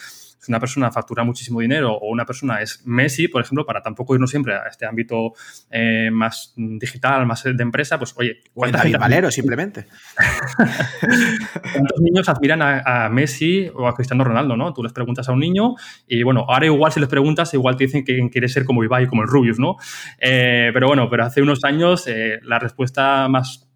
[0.47, 4.29] una persona factura muchísimo dinero o una persona es Messi, por ejemplo, para tampoco irnos
[4.29, 5.33] siempre a este ámbito
[5.69, 8.41] eh, más digital, más de empresa, pues oye.
[8.53, 9.85] O David Valero, simplemente.
[11.73, 14.73] ¿Cuántos niños admiran a, Messi o a Cristiano Ronaldo, no?
[14.73, 15.75] Tú les preguntas a un niño
[16.07, 19.07] y bueno, ahora igual si les preguntas, igual te dicen que quiere ser como Ibai,
[19.07, 19.77] como el Rubius, ¿no?
[20.19, 23.67] Eh, pero bueno, pero hace unos años eh, la respuesta más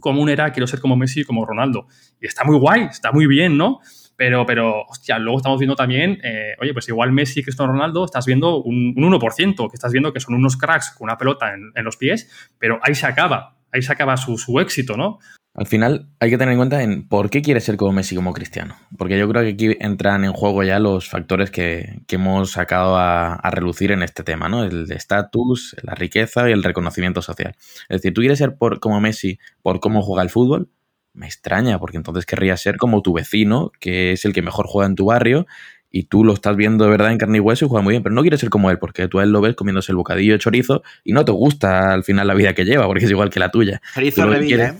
[0.00, 1.86] común era quiero ser como Messi y como Ronaldo.
[2.20, 3.80] Y está muy guay, está muy bien, ¿no?
[4.16, 8.04] Pero, pero, hostia, luego estamos viendo también, eh, oye, pues igual Messi y Cristiano Ronaldo
[8.04, 11.84] estás viendo un, 1%, que estás viendo que son unos cracks con una pelota en,
[11.84, 15.18] los pies, pero ahí se acaba, ahí se acaba su, su, éxito, ¿no?
[15.54, 18.34] Al final hay que tener en cuenta en por qué quiere ser como Messi como
[18.34, 18.76] Cristiano.
[18.98, 22.96] Porque yo creo que aquí entran en juego ya los factores que, que hemos sacado
[22.96, 24.64] a, a, relucir en este tema, ¿no?
[24.64, 27.54] El estatus, la riqueza y el reconocimiento social.
[27.88, 30.68] Es decir, tú quieres ser por, como Messi por cómo juega el fútbol,
[31.16, 34.86] me extraña, porque entonces querría ser como tu vecino, que es el que mejor juega
[34.86, 35.46] en tu barrio,
[35.90, 38.02] y tú lo estás viendo de verdad en carne y hueso y juega muy bien,
[38.02, 40.34] pero no quieres ser como él, porque tú a él lo ves comiéndose el bocadillo
[40.34, 43.30] de chorizo y no te gusta al final la vida que lleva, porque es igual
[43.30, 43.80] que la tuya.
[43.94, 44.74] Chorizo ¿eh?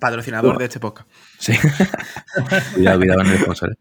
[0.00, 1.08] Patrocinador de este podcast.
[1.38, 1.52] Sí.
[2.74, 3.78] cuidado, cuidado el sponsor.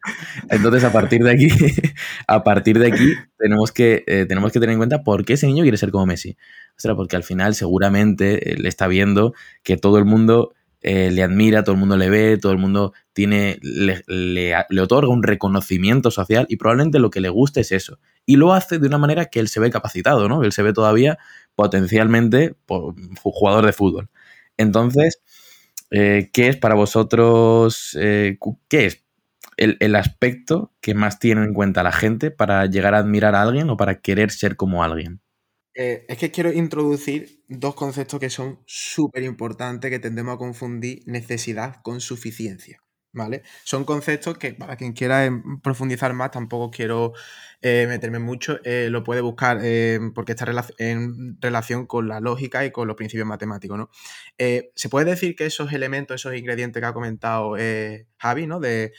[0.49, 1.47] Entonces, a partir de aquí,
[2.27, 5.47] a partir de aquí, tenemos que, eh, tenemos que tener en cuenta por qué ese
[5.47, 6.37] niño quiere ser como Messi.
[6.77, 11.21] O sea, porque al final seguramente él está viendo que todo el mundo eh, le
[11.23, 16.09] admira, todo el mundo le ve, todo el mundo tiene, le, le, otorga un reconocimiento
[16.09, 17.99] social y probablemente lo que le guste es eso.
[18.25, 20.43] Y lo hace de una manera que él se ve capacitado, ¿no?
[20.43, 21.19] Él se ve todavía
[21.55, 22.55] potencialmente
[23.21, 24.09] jugador de fútbol.
[24.57, 25.21] Entonces,
[25.91, 29.03] eh, ¿qué es para vosotros, eh, qué es
[29.57, 33.41] el, el, aspecto que más tiene en cuenta la gente para llegar a admirar a
[33.43, 35.21] alguien o para querer ser como alguien?
[35.73, 41.03] Eh, es que quiero introducir dos conceptos que son súper importantes que tendemos a confundir
[41.05, 42.83] necesidad con suficiencia.
[43.13, 43.43] ¿Vale?
[43.65, 47.11] Son conceptos que para quien quiera em, profundizar más, tampoco quiero
[47.61, 49.59] eh, meterme mucho, eh, lo puede buscar
[50.15, 53.77] porque está en relación con la lógica y con los principios matemáticos.
[53.77, 53.89] ¿no?
[54.37, 57.57] se puede decir que esos elementos, esos ingredientes que ha comentado
[58.17, 58.61] Javi, ¿no?
[58.61, 58.93] de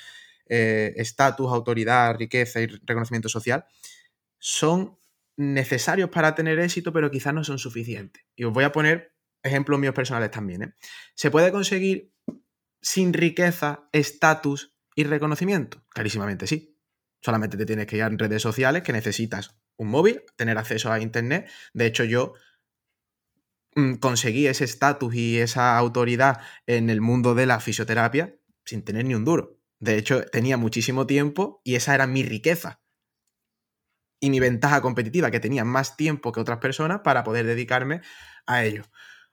[0.47, 3.65] estatus, autoridad, riqueza y reconocimiento social,
[4.39, 4.99] son
[5.37, 8.25] necesarios para tener éxito, pero quizás no son suficientes.
[8.37, 10.63] Y os voy a poner ejemplos míos personales también.
[10.63, 10.75] ¿eh?
[11.15, 12.13] Se puede conseguir
[12.81, 15.85] sin riqueza, estatus y reconocimiento.
[15.89, 16.79] Clarísimamente sí.
[17.21, 21.01] Solamente te tienes que ir a redes sociales que necesitas un móvil, tener acceso a
[21.01, 21.49] Internet.
[21.73, 22.35] De hecho, yo
[23.77, 29.05] mm, conseguí ese estatus y esa autoridad en el mundo de la fisioterapia sin tener
[29.05, 29.59] ni un duro.
[29.79, 32.82] De hecho, tenía muchísimo tiempo y esa era mi riqueza
[34.23, 38.03] y mi ventaja competitiva, que tenía más tiempo que otras personas para poder dedicarme
[38.47, 38.85] a ello.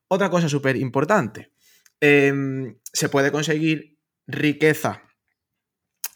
[0.07, 1.53] Otra cosa súper importante,
[2.01, 5.03] em, se puede conseguir riqueza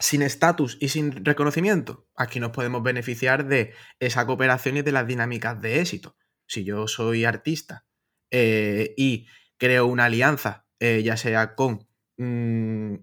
[0.00, 2.08] sin estatus y sin reconocimiento.
[2.16, 6.16] Aquí nos podemos beneficiar de esa cooperación y de las dinámicas de éxito.
[6.46, 7.86] Si yo soy artista
[8.32, 12.96] eh, y creo una alianza, eh, ya sea con mm,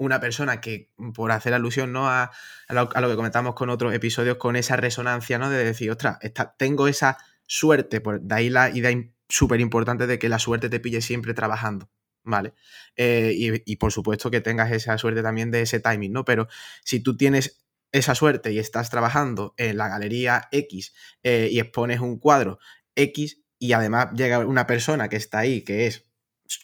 [0.00, 2.08] una persona que, por hacer alusión ¿no?
[2.08, 2.30] a,
[2.70, 5.50] lo, que comentamos con otros episodios, con esa resonancia, ¿no?
[5.50, 6.18] De decir, ostras,
[6.56, 10.80] tengo esa suerte, por, de ahí la idea súper importante de que la suerte te
[10.80, 11.90] pille siempre trabajando,
[12.22, 12.54] ¿vale?
[12.96, 16.24] Eh, y, por supuesto que tengas esa suerte también de ese timing, ¿no?
[16.24, 16.48] Pero
[16.82, 22.00] si tú tienes esa suerte y estás trabajando en la galería X eh, y expones
[22.00, 22.58] un cuadro
[22.94, 26.10] X y además llega una persona que está ahí, que es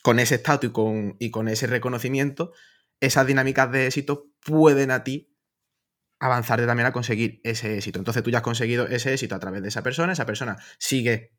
[0.02, 2.52] con ese estatus y con, y con ese reconocimiento,
[3.00, 5.36] esas dinámicas de éxito pueden a ti
[6.18, 7.98] avanzarte también a conseguir ese éxito.
[7.98, 11.32] Entonces tú ya has conseguido ese éxito a través de esa persona, esa persona sigue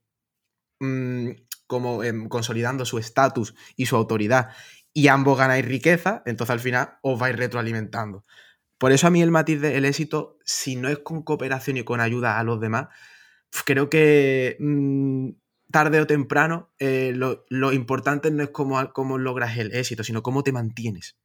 [0.79, 1.29] mm,
[1.65, 4.49] como em, consolidando su estatus y su autoridad
[4.93, 8.25] y ambos ganáis riqueza, entonces al final os vais retroalimentando.
[8.77, 11.99] Por eso a mí el matiz del éxito, si no es con cooperación y con
[11.99, 12.87] ayuda a los demás,
[13.65, 15.29] creo que mm,
[15.71, 20.43] tarde o temprano eh, lo, importante no es cómo, cómo logras el éxito, sino cómo
[20.43, 21.17] te mantienes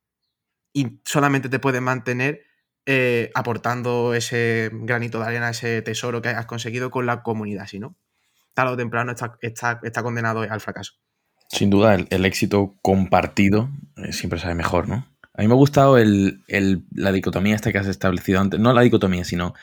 [0.72, 2.42] y solamente te puedes mantener
[2.86, 7.78] eh, aportando ese granito de arena, ese tesoro que has conseguido con la comunidad, si
[7.78, 7.96] no,
[8.54, 10.94] tarde o temprano está, está, condenado al fracaso.
[11.48, 15.06] Sin duda, el, éxito compartido eh, siempre sabe mejor, ¿no?
[15.34, 19.24] A mí me ha gustado la dicotomía esta que has establecido antes, no la dicotomía,
[19.24, 19.54] sino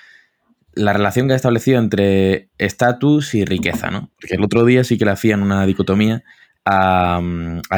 [0.73, 4.11] la relación que has establecido entre estatus y riqueza, ¿no?
[4.19, 6.23] Porque el otro día sí que le hacían una dicotomía
[6.65, 7.21] a,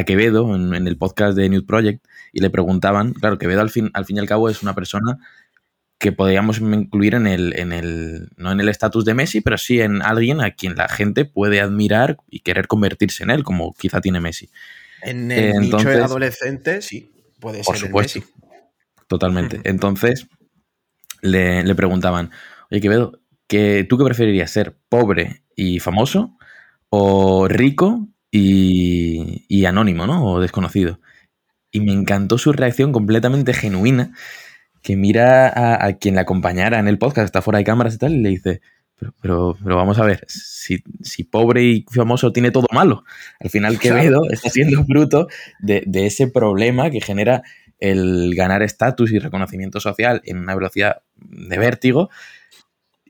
[0.05, 4.05] Quevedo en, el podcast de New Project y le preguntaban, claro, Quevedo al fin, al
[4.05, 5.17] fin y al cabo es una persona
[5.97, 9.81] que podríamos incluir en el, en el no en el estatus de Messi, pero sí
[9.81, 14.01] en alguien a quien la gente puede admirar y querer convertirse en él, como quizá
[14.01, 14.49] tiene Messi.
[15.03, 17.65] En el nicho de adolescente, sí, puede ser.
[17.65, 18.21] Por supuesto.
[19.07, 19.61] Totalmente.
[19.63, 20.27] Entonces,
[21.21, 22.31] le, le, preguntaban,
[22.71, 26.37] oye, Quevedo, ¿que, ¿tú qué preferirías ser pobre y famoso
[26.89, 30.25] o rico y, anónimo, ¿no?
[30.25, 30.99] O desconocido.
[31.71, 34.11] Y me encantó su reacción completamente genuina,
[34.81, 38.13] que mira a, quien la acompañara en el podcast, está fuera de cámaras y tal,
[38.13, 38.61] y le dice,
[39.21, 40.79] pero, pero, vamos a ver, si,
[41.23, 43.03] pobre y famoso tiene todo malo,
[43.39, 45.27] al final Quevedo está siendo fruto
[45.59, 47.43] de, de, ese problema que genera
[47.79, 52.09] el ganar estatus y reconocimiento social en una velocidad de vértigo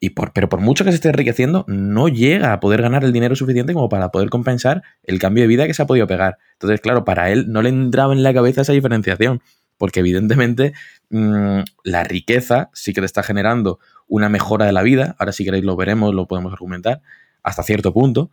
[0.03, 3.13] y por, pero por mucho que se esté enriqueciendo, no llega a poder ganar el
[3.13, 6.39] dinero suficiente como para poder compensar el cambio de vida que se ha podido pegar.
[6.53, 9.43] Entonces, claro, para él no le entraba en la cabeza esa diferenciación,
[9.77, 10.73] porque evidentemente
[11.11, 15.45] mm, la riqueza sí que te está generando una mejora de la vida, ahora si
[15.45, 17.03] queréis lo veremos, lo podemos argumentar,
[17.43, 18.31] hasta cierto punto,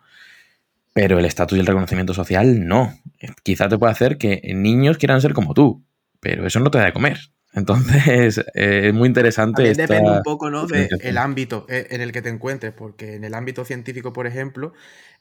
[0.95, 2.95] pero el estatus y el reconocimiento social no.
[3.43, 5.85] Quizá te puede hacer que niños quieran ser como tú,
[6.19, 7.19] pero eso no te da de comer.
[7.55, 9.75] Entonces, eh, es muy interesante.
[9.75, 10.67] depende un poco ¿no?
[10.67, 14.73] del ámbito eh, en el que te encuentres, porque en el ámbito científico, por ejemplo,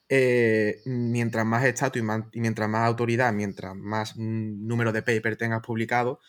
[0.10, 6.20] eh, mientras más estatus y, mientras más autoridad, mientras más número de paper tengas publicado,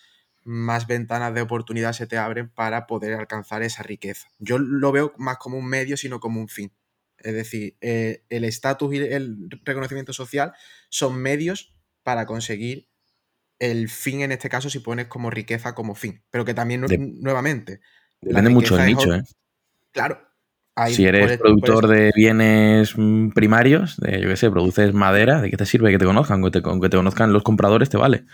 [0.45, 4.29] más ventanas de oportunidad se te abren para poder alcanzar esa riqueza.
[4.39, 6.73] Yo lo veo más como un medio, sino como un fin.
[7.19, 10.53] Es decir, el estatus y el reconocimiento social
[10.89, 12.88] son medios para conseguir
[13.59, 16.23] el fin en este caso si pones como riqueza como fin.
[16.31, 17.81] Pero que también, De- nuevamente.
[18.21, 19.23] Depende mucho del nicho, ¿eh?
[19.93, 20.21] Claro.
[20.91, 25.41] Si eres puedes- productor puedes- de bienes mm, primarios, de, yo qué sé, produces madera,
[25.41, 26.41] ¿de qué te sirve que te conozcan?
[26.43, 28.25] Aunque te, aunque te conozcan los compradores, te vale.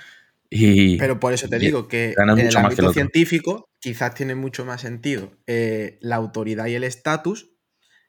[0.50, 3.70] Y Pero por eso te digo que en el mucho más que el ámbito científico
[3.80, 7.50] quizás tiene mucho más sentido eh, la autoridad y el estatus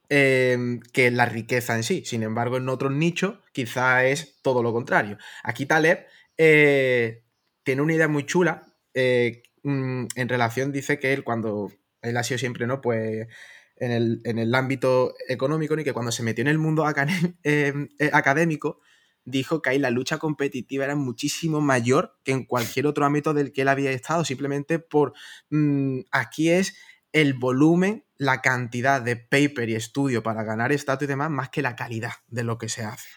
[0.09, 2.03] eh, que la riqueza en sí.
[2.05, 5.17] Sin embargo, en otros nichos quizás es todo lo contrario.
[5.43, 6.05] Aquí Taleb
[6.37, 7.23] eh,
[7.63, 11.71] tiene una idea muy chula eh, mm, en relación, dice que él cuando,
[12.01, 12.81] él ha sido siempre, ¿no?
[12.81, 13.27] Pues
[13.77, 16.93] en el, en el ámbito económico, y que cuando se metió en el mundo eh,
[17.99, 18.79] eh, académico,
[19.25, 23.51] dijo que ahí la lucha competitiva era muchísimo mayor que en cualquier otro ámbito del
[23.51, 25.13] que él había estado, simplemente por
[25.49, 26.77] mm, aquí es
[27.11, 31.61] el volumen, la cantidad de paper y estudio para ganar estatus y demás, más que
[31.61, 33.07] la calidad de lo que se hace.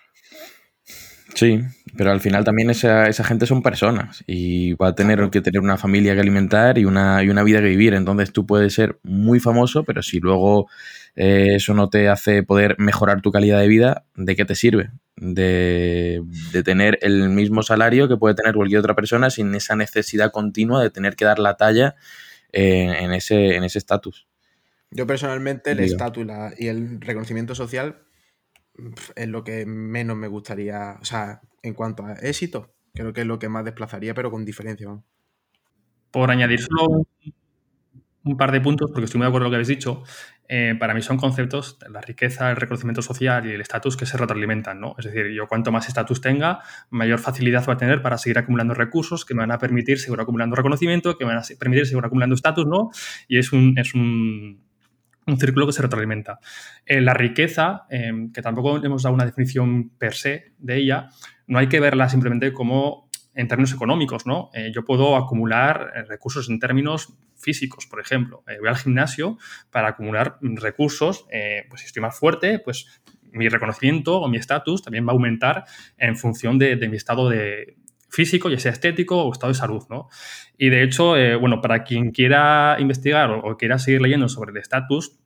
[1.34, 1.60] Sí,
[1.96, 5.60] pero al final también esa, esa gente son personas y va a tener que tener
[5.60, 7.94] una familia que alimentar y una, y una vida que vivir.
[7.94, 10.68] Entonces tú puedes ser muy famoso, pero si luego
[11.16, 14.90] eh, eso no te hace poder mejorar tu calidad de vida, ¿de qué te sirve?
[15.16, 20.30] De, de tener el mismo salario que puede tener cualquier otra persona sin esa necesidad
[20.30, 21.96] continua de tener que dar la talla
[22.52, 24.26] eh, en ese en ese estatus.
[24.90, 27.96] Yo personalmente el estatus y el reconocimiento social
[29.14, 33.26] es lo que menos me gustaría, o sea, en cuanto a éxito, creo que es
[33.26, 34.88] lo que más desplazaría, pero con diferencia.
[36.10, 37.04] Por añadir solo
[38.24, 40.02] un, par de puntos, porque estoy muy de acuerdo con lo que habéis dicho,
[40.48, 44.16] eh, para mí son conceptos, la riqueza, el reconocimiento social y el estatus que se
[44.16, 44.94] retroalimentan, ¿no?
[44.98, 46.60] Es decir, yo cuanto más estatus tenga,
[46.90, 50.20] mayor facilidad va a tener para seguir acumulando recursos que me van a permitir seguir
[50.20, 52.90] acumulando reconocimiento, que me van a permitir seguir acumulando estatus, ¿no?
[53.28, 54.67] Y es un, es un,
[55.28, 56.40] un círculo que se retroalimenta.
[56.84, 61.08] Eh, la riqueza, eh, que tampoco hemos dado una definición per se de ella,
[61.46, 64.50] no hay que verla simplemente como en términos económicos, ¿no?
[64.52, 68.42] Eh, yo puedo acumular recursos en términos físicos, por ejemplo.
[68.58, 69.38] Voy al gimnasio
[69.70, 71.24] para acumular recursos,
[71.68, 75.64] pues si estoy más fuerte, pues mi reconocimiento o mi estatus también va a aumentar
[75.98, 77.76] en función de mi estado de
[78.08, 80.08] físico, ya sea estético o estado de salud, ¿no?
[80.56, 84.52] Y de hecho, eh, bueno, para quien quiera investigar o, o quiera seguir leyendo sobre
[84.52, 85.18] el estatus,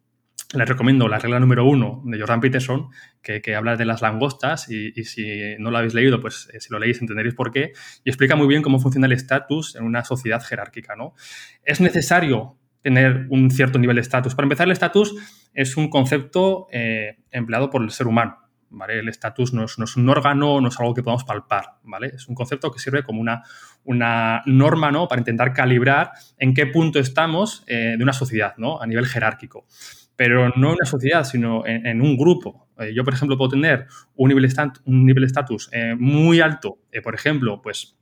[0.54, 2.88] les recomiendo la regla número uno de Jordan Peterson,
[3.22, 6.60] que, que habla de las langostas y, y si no lo habéis leído, pues eh,
[6.60, 7.72] si lo leéis entenderéis por qué,
[8.04, 10.94] y explica muy bien cómo funciona el estatus en una sociedad jerárquica.
[10.96, 11.14] ¿no?
[11.64, 14.34] Es necesario tener un cierto nivel de estatus.
[14.34, 15.14] Para empezar, el estatus
[15.54, 18.36] es un concepto eh, empleado por el ser humano.
[18.74, 19.00] ¿Vale?
[19.00, 22.06] El estatus no es, un órgano, no es algo que podamos palpar, ¿vale?
[22.14, 23.42] Es un concepto que sirve como una,
[23.85, 25.08] una norma, ¿no?
[25.08, 28.80] Para intentar calibrar en qué punto estamos eh, de una sociedad, ¿no?
[28.80, 29.66] A nivel jerárquico
[30.14, 32.68] pero no en una sociedad, sino en, un grupo.
[32.78, 37.61] Eh, yo, por ejemplo, puedo tener un nivel de estatus eh, muy alto, por ejemplo,
[37.61, 37.96] pues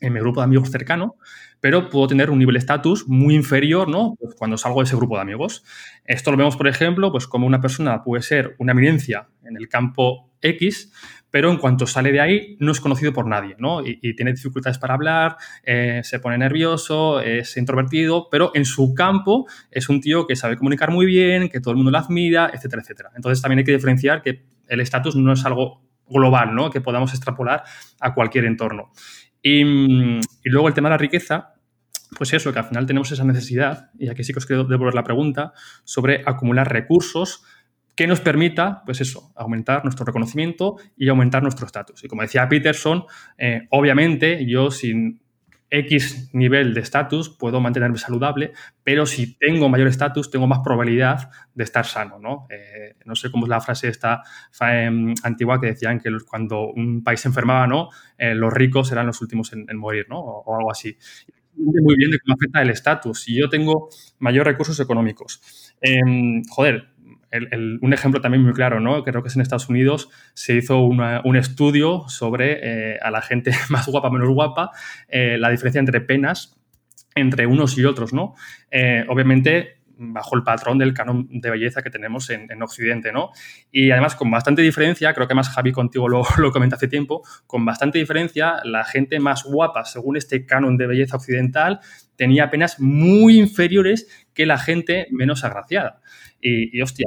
[0.00, 1.16] en mi grupo de amigos cercano,
[1.60, 4.14] pero puedo tener un nivel de estatus muy inferior, ¿no?
[4.18, 5.64] Pues cuando salgo de ese grupo de amigos.
[6.04, 9.68] Esto lo vemos, por ejemplo, pues como una persona puede ser una eminencia en el
[9.68, 10.92] campo X,
[11.30, 13.82] pero en cuanto sale de ahí no es conocido por nadie, ¿no?
[13.84, 19.46] Y, tiene dificultades para hablar, eh, se pone nervioso, es introvertido, pero en su campo
[19.70, 22.82] es un tío que sabe comunicar muy bien, que todo el mundo lo admira, etcétera,
[22.82, 23.10] etcétera.
[23.14, 26.70] Entonces también hay que diferenciar que el estatus no es algo global, ¿no?
[26.70, 27.64] Que podamos extrapolar
[28.00, 28.90] a cualquier entorno.
[29.42, 29.62] Y,
[30.44, 31.54] luego el tema de la riqueza,
[32.16, 34.94] pues eso, que al final tenemos esa necesidad, y aquí sí que os quiero devolver
[34.94, 35.52] la pregunta,
[35.84, 37.44] sobre acumular recursos
[37.94, 42.04] que nos permita, pues eso, aumentar nuestro reconocimiento y aumentar nuestro estatus.
[42.04, 43.04] Y como decía Peterson,
[43.36, 45.20] eh, obviamente yo sin
[45.70, 48.52] X nivel de estatus puedo mantenerme saludable,
[48.82, 52.46] pero si tengo mayor estatus, tengo más probabilidad de estar sano, ¿no?
[52.50, 54.22] Eh, no sé cómo es la frase esta
[54.60, 57.90] eh, antigua que decían que cuando un país se enfermaba, ¿no?
[58.16, 60.18] Eh, los ricos eran los últimos en, morir, ¿no?
[60.18, 60.96] O, algo así.
[61.56, 63.22] Muy bien de cómo afecta el estatus.
[63.22, 63.88] Si yo tengo
[64.20, 66.90] mayor recursos económicos, em, joder,
[67.32, 69.04] un ejemplo también muy claro, ¿no?
[69.04, 72.58] Creo que es en Estados Unidos se hizo un estudio sobre
[72.94, 74.70] eh, a la gente más guapa, menos guapa,
[75.08, 76.54] eh, la diferencia entre penas
[77.14, 78.34] entre unos y otros, ¿no?
[78.70, 83.30] Eh, obviamente bajo el patrón del canon de belleza que tenemos en, en, Occidente, ¿no?
[83.72, 87.22] Y además con bastante diferencia, creo que más Javi contigo lo, lo comenté hace tiempo,
[87.46, 91.80] con bastante diferencia, la gente más guapa, según este canon de belleza occidental,
[92.16, 96.00] tenía penas muy inferiores que la gente menos agraciada.
[96.40, 97.06] Y, y hostia,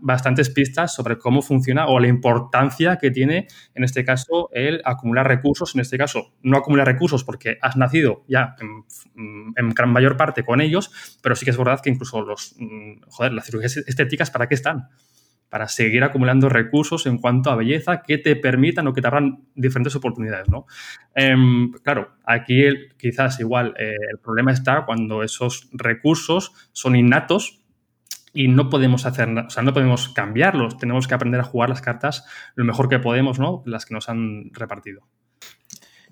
[0.00, 5.26] bastantes pistas sobre cómo funciona o la importancia que tiene, en este caso, el acumular
[5.26, 5.74] recursos.
[5.74, 10.60] En este caso, no acumular recursos porque has nacido ya en, gran mayor parte con
[10.60, 12.56] ellos, pero sí que es verdad que incluso los,
[13.08, 14.88] joder, las cirugías estéticas, ¿para qué están?
[15.50, 19.48] para seguir acumulando recursos en cuanto a belleza que te permitan o que te abran
[19.54, 20.66] diferentes oportunidades, ¿no?
[21.14, 22.62] Em, claro, aquí
[22.96, 27.59] quizás igual eh, el problema está cuando esos recursos son innatos
[28.32, 31.80] y no podemos hacer, o sea, no podemos cambiarlos, tenemos que aprender a jugar las
[31.80, 32.24] cartas
[32.54, 33.62] lo mejor que podemos, ¿no?
[33.66, 35.02] Las que nos han repartido.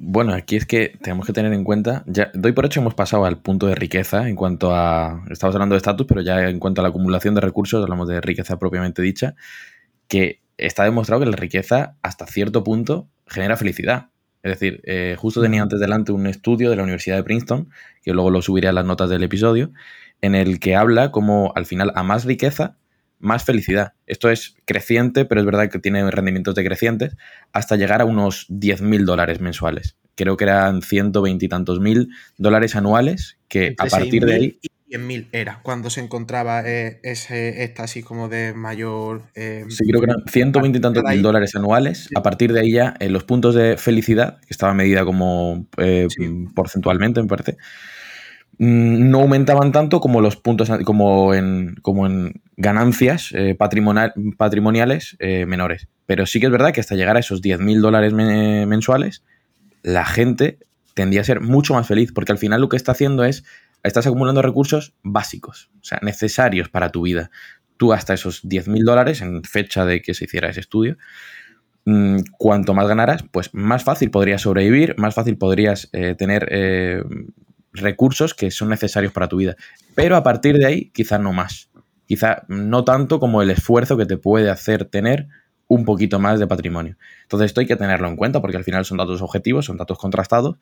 [0.01, 3.25] Bueno, aquí es que tenemos que tener en cuenta, ya doy por hecho hemos pasado
[3.25, 6.81] al punto de riqueza en cuanto a, estamos hablando de estatus, pero ya en cuanto
[6.81, 9.35] a la acumulación de recursos, hablamos de riqueza propiamente dicha,
[10.07, 14.11] que está demostrado que la riqueza hasta cierto punto genera felicidad.
[14.45, 17.69] Es decir, eh, justo tenía antes delante un estudio de la Universidad de Princeton,
[18.03, 19.73] que luego lo subiré a las notas del episodio,
[20.21, 22.77] en el que habla como al final a más riqueza,
[23.19, 23.95] más felicidad.
[24.07, 27.16] Esto es creciente, pero es verdad que tiene rendimientos decrecientes,
[27.53, 29.97] hasta llegar a unos 10 mil dólares mensuales.
[30.14, 34.59] Creo que eran 120 y tantos mil dólares anuales, que a partir de ahí...
[34.62, 39.23] Y 100.000 era cuando se encontraba eh, ese éxtasis como de mayor...
[39.35, 42.09] Eh, sí, creo que eran 120 y tantos mil dólares anuales.
[42.14, 46.09] A partir de ahí ya, en los puntos de felicidad, que estaba medida como eh,
[46.55, 47.59] porcentualmente, me parece,
[48.59, 55.89] no aumentaban tanto como los puntos, como en, como en ganancias eh, patrimoniales eh, menores.
[56.07, 59.23] Pero sí que es verdad que hasta llegar a esos 10.000 dólares mensuales,
[59.83, 60.59] la gente
[60.95, 63.45] tendía a ser mucho más feliz, porque al final lo que está haciendo es,
[63.85, 67.31] estás acumulando recursos básicos, o sea, necesarios para tu vida.
[67.77, 70.97] Tú hasta esos 10.000 dólares, en fecha de que se hiciera ese estudio,
[71.85, 76.49] mm, cuanto más ganaras, pues más fácil podrías sobrevivir, más fácil podrías eh, tener
[77.73, 79.57] recursos que son necesarios para tu vida.
[79.95, 81.71] Pero a partir de ahí, quizás no más.
[82.07, 85.29] Quizá no tanto como el esfuerzo que te puede hacer tener
[85.66, 86.97] un poquito más de patrimonio.
[87.23, 89.99] Entonces esto hay que tenerlo en cuenta porque al final son datos objetivos, son datos
[89.99, 90.57] contrastados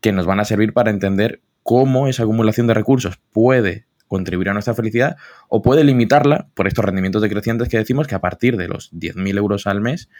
[0.00, 4.52] que nos van a servir para entender cómo esa acumulación de recursos puede contribuir a
[4.52, 5.16] nuestra felicidad
[5.48, 9.38] o puede limitarla por estos rendimientos decrecientes que decimos que a partir de los 10.000
[9.38, 10.10] euros al mes,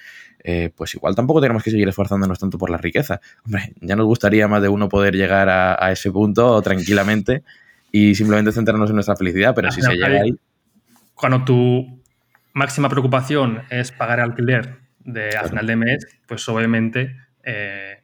[0.44, 3.20] eh, pues igual tampoco tenemos que seguir esforzándonos tanto por la riqueza.
[3.44, 7.42] Hombre, ya nos gustaría más de uno poder llegar a, ese punto tranquilamente
[7.90, 10.38] y simplemente centrarnos en nuestra felicidad, pero si se llega ahí...
[11.14, 12.00] Cuando tu
[12.52, 17.16] máxima preocupación es pagar alquiler de, a final de mes, pues obviamente...
[17.42, 17.99] Eh,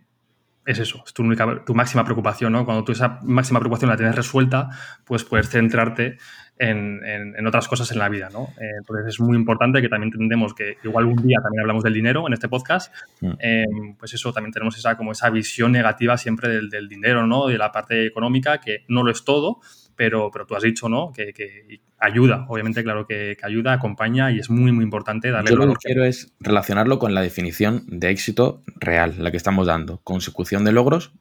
[0.67, 2.65] es eso, es tu, única, tu máxima preocupación, ¿no?
[2.65, 4.69] Cuando tú esa máxima preocupación la tienes resuelta,
[5.05, 6.19] pues puedes centrarte
[6.59, 8.49] en, en, otras cosas en la vida, ¿no?
[8.61, 11.95] Eh, entonces es muy importante que también entendemos que igual un día también hablamos del
[11.95, 13.33] dinero en este podcast, mm.
[13.39, 13.65] eh,
[13.99, 17.47] pues eso, también tenemos esa, como esa visión negativa siempre del, del, dinero, ¿no?
[17.47, 19.61] De la parte económica, que no lo es todo,
[19.97, 21.13] pero, pero tú has dicho, ¿no?
[21.13, 25.57] Que, que ayuda, obviamente, claro que, ayuda, acompaña y es muy, muy importante darle Yo
[25.57, 30.01] lo que quiero es relacionarlo con la definición de éxito real, la que estamos dando.
[30.05, 31.15] Consecución de logros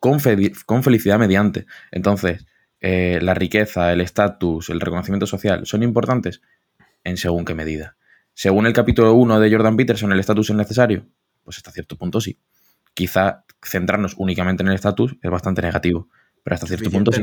[0.00, 0.18] con,
[0.66, 1.66] con felicidad mediante.
[1.90, 2.46] Entonces,
[2.80, 6.42] eh, la riqueza, el estatus, el reconocimiento social, ¿son importantes?
[7.04, 7.96] En según qué medida.
[8.34, 11.06] Según el capítulo 1 de Jordan Peterson, ¿el estatus es necesario?
[11.44, 12.38] Pues hasta cierto punto sí.
[12.94, 16.08] Quizá centrarnos únicamente en el estatus es bastante negativo,
[16.42, 17.22] pero hasta cierto punto sí.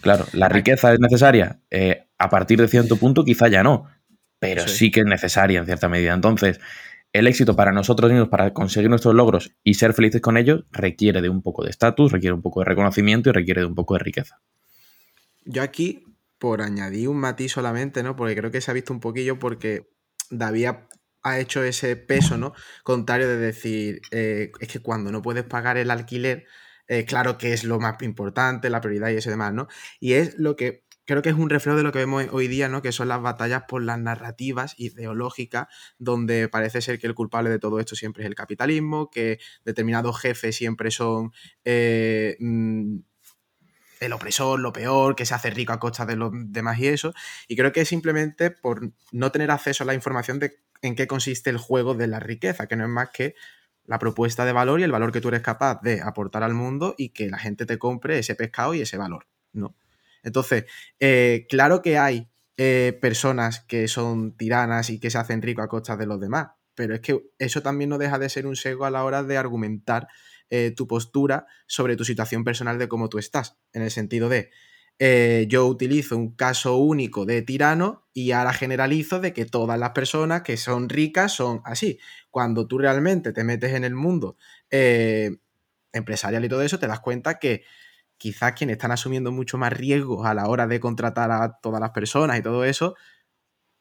[0.00, 1.60] Claro, ¿la riqueza es necesaria?
[1.70, 3.88] Eh, a partir de cierto punto quizá ya no,
[4.38, 4.90] pero sí.
[4.90, 6.12] que es necesaria en cierta medida.
[6.12, 6.60] Entonces,
[7.12, 11.22] el éxito para nosotros mismos, para conseguir nuestros logros y ser felices con ellos, requiere
[11.22, 13.94] de un poco de estatus, requiere un poco de reconocimiento y requiere de un poco
[13.94, 14.40] de riqueza.
[15.44, 16.04] Yo aquí,
[16.38, 18.16] por añadir un matiz solamente, ¿no?
[18.16, 19.88] Porque creo que se ha visto un poquillo porque
[20.30, 20.70] David
[21.22, 22.52] ha, hecho ese peso, ¿no?
[22.82, 26.46] Contrario de decir, eh, es que cuando no puedes pagar el alquiler,
[26.88, 29.68] eh, claro que es lo más importante, la prioridad y eso demás, ¿no?
[30.00, 32.68] Y es lo que creo que es un reflejo de lo que vemos hoy día,
[32.68, 32.82] ¿no?
[32.82, 35.68] Que son las batallas por las narrativas ideológicas,
[35.98, 40.18] donde parece ser que el culpable de todo esto siempre es el capitalismo, que determinados
[40.18, 41.32] jefes siempre son
[41.64, 42.98] eh, mm,
[44.00, 47.14] el opresor, lo peor, que se hace rico a costa de los demás y eso.
[47.48, 51.06] Y creo que es simplemente por no tener acceso a la información de en qué
[51.06, 53.34] consiste el juego de la riqueza, que no es más que
[53.86, 56.94] la propuesta de valor y el valor que tú eres capaz de aportar al mundo
[56.96, 59.74] y que la gente te compre ese pescado y ese valor, ¿no?
[60.22, 60.64] Entonces,
[61.00, 65.68] eh, claro que hay eh, personas que son tiranas y que se hacen rico a
[65.68, 68.86] costa de los demás, pero es que eso también no deja de ser un sesgo
[68.86, 70.08] a la hora de argumentar
[70.50, 74.50] eh, tu postura sobre tu situación personal de cómo tú estás, en el sentido de,
[74.98, 79.90] eh, yo utilizo un caso único de tirano y ahora generalizo de que todas las
[79.90, 81.98] personas que son ricas son así.
[82.30, 84.36] Cuando tú realmente te metes en el mundo
[84.70, 85.36] eh,
[85.92, 87.64] empresarial y todo eso, te das cuenta que
[88.18, 91.90] quizás quienes están asumiendo mucho más riesgos a la hora de contratar a todas las
[91.90, 92.94] personas y todo eso,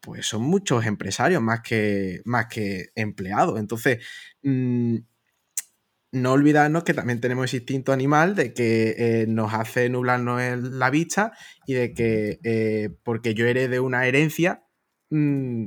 [0.01, 3.59] pues son muchos empresarios más que, más que empleados.
[3.59, 4.05] Entonces,
[4.43, 4.97] mm,
[6.13, 10.89] no olvidarnos que también tenemos ese instinto animal de que eh, nos hace nublarnos la
[10.89, 11.33] vista
[11.67, 14.63] y de que eh, porque yo de una herencia,
[15.09, 15.65] mm,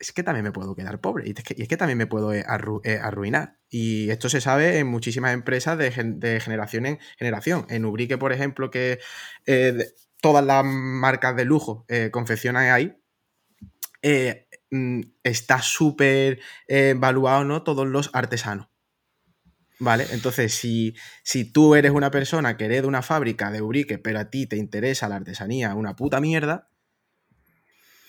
[0.00, 2.06] es que también me puedo quedar pobre y es que, y es que también me
[2.06, 3.58] puedo eh, arru- arruinar.
[3.70, 7.66] Y esto se sabe en muchísimas empresas de, gen- de generación en generación.
[7.70, 8.98] En Ubrique, por ejemplo, que
[10.20, 12.96] todas las marcas de lujo confeccionan ahí,
[14.70, 17.62] mm, está súper evaluado, ¿no?
[17.62, 18.68] Todos los artesanos.
[19.80, 20.06] ¿Vale?
[20.12, 24.30] Entonces, si, si tú eres una persona que hereda una fábrica de Ubrique, pero a
[24.30, 26.68] ti te interesa la artesanía una puta mierda,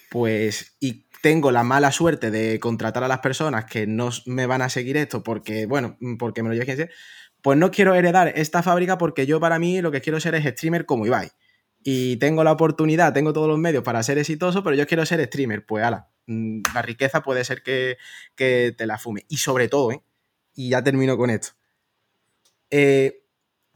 [0.09, 4.61] pues, y tengo la mala suerte de contratar a las personas que no me van
[4.61, 6.89] a seguir esto porque, bueno, mm, porque me lo lleve quien
[7.41, 10.45] pues no quiero heredar esta fábrica porque yo para mí lo que quiero ser es
[10.45, 11.30] streamer como Ibai.
[11.84, 15.24] Y tengo la oportunidad, tengo todos los medios para ser exitoso, pero yo quiero ser
[15.26, 15.66] streamer.
[15.66, 17.97] Pues ala, mm, la riqueza puede ser que,
[18.36, 19.26] que te la fume.
[19.28, 20.01] Y sobre todo, ¿eh?
[20.56, 21.49] Y ya termino con esto.
[22.72, 23.24] Eh,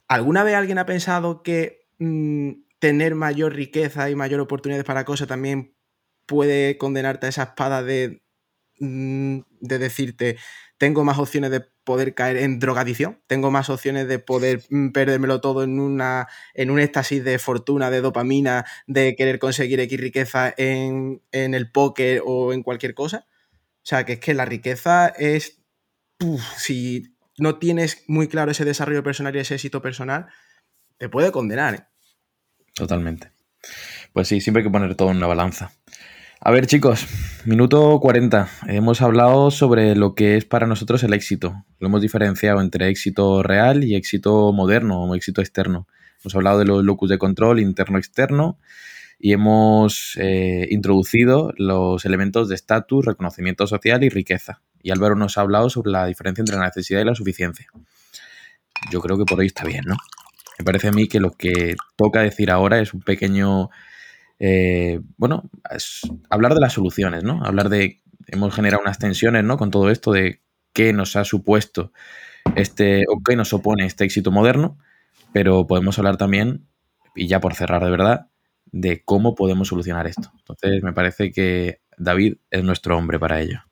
[0.08, 5.28] ¿Alguna vez alguien ha pensado que mm, tener mayor riqueza y mayor oportunidades para cosas
[5.28, 5.76] también
[6.26, 8.24] puede condenarte a esa espada de,
[8.80, 10.38] mm, de decirte,
[10.78, 15.42] tengo más opciones de poder caer en drogadicción, tengo más opciones de poder mm, perdérmelo
[15.42, 20.54] todo en, una, en un éxtasis de fortuna, de dopamina, de querer conseguir X riqueza
[20.58, 23.26] en, en el póker o en cualquier cosa?
[23.84, 25.59] O sea, que es que la riqueza es,
[26.58, 30.28] si no tienes muy claro ese desarrollo personal y ese éxito personal,
[30.98, 31.76] te puede condenar.
[31.76, 31.84] ¿eh?
[32.74, 33.32] Totalmente.
[34.14, 35.72] Pues sí, siempre hay que poner todo en una balanza.
[36.42, 37.06] A ver, chicos,
[37.46, 38.50] minuto 40.
[38.68, 41.66] Hemos hablado sobre lo que es para nosotros el éxito.
[41.80, 45.88] Lo hemos diferenciado entre éxito real y éxito moderno o éxito externo.
[46.22, 48.58] Hemos hablado de los locus de control interno-externo
[49.20, 54.62] y hemos eh, introducido los elementos de estatus, reconocimiento social y riqueza.
[54.82, 57.68] Y Álvaro nos ha hablado sobre la diferencia entre la necesidad y la suficiencia.
[58.92, 59.96] Yo creo que por hoy está bien, ¿no?
[60.58, 63.70] Me parece a mí que lo que toca decir ahora es un pequeño
[64.40, 65.50] eh, bueno,
[66.30, 67.44] hablar de las soluciones, ¿no?
[67.44, 69.58] Hablar de, hemos generado unas tensiones, ¿no?
[69.58, 70.42] Con todo esto de
[70.74, 71.92] qué nos ha supuesto
[72.56, 74.78] este, o qué nos opone este éxito moderno,
[75.34, 76.68] pero podemos hablar también,
[77.16, 78.28] y ya por cerrar de verdad,
[78.72, 80.32] de cómo podemos solucionar esto.
[80.40, 83.69] Entonces, me parece que David es nuestro hombre para ello.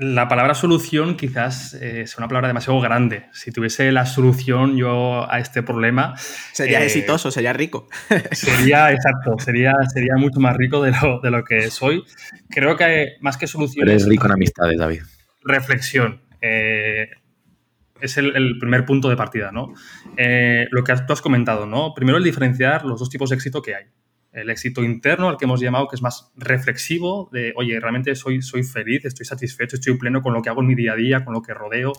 [0.00, 3.26] La palabra solución quizás eh, sea una palabra demasiado grande.
[3.32, 6.14] Si tuviese la solución yo a este problema...
[6.52, 7.88] Sería eh, exitoso, sería rico.
[8.30, 12.04] Sería, exacto, sería, sería mucho más rico de lo, de lo que soy.
[12.48, 14.02] Creo que más que Pero soluciones...
[14.02, 15.02] es rico en amistades, David.
[15.42, 16.22] reflexión.
[16.40, 17.08] Eh,
[18.00, 19.74] es el, el primer punto de partida, ¿no?
[20.16, 21.92] Eh, lo que tú has comentado, ¿no?
[21.94, 23.84] Primero el diferenciar los dos tipos de éxito que hay.
[24.40, 28.42] El éxito interno, al que hemos llamado, que es más reflexivo, de, oye, realmente soy,
[28.42, 31.24] soy feliz, estoy satisfecho, estoy pleno con lo que hago en mi día a día,
[31.24, 31.92] con lo que rodeo.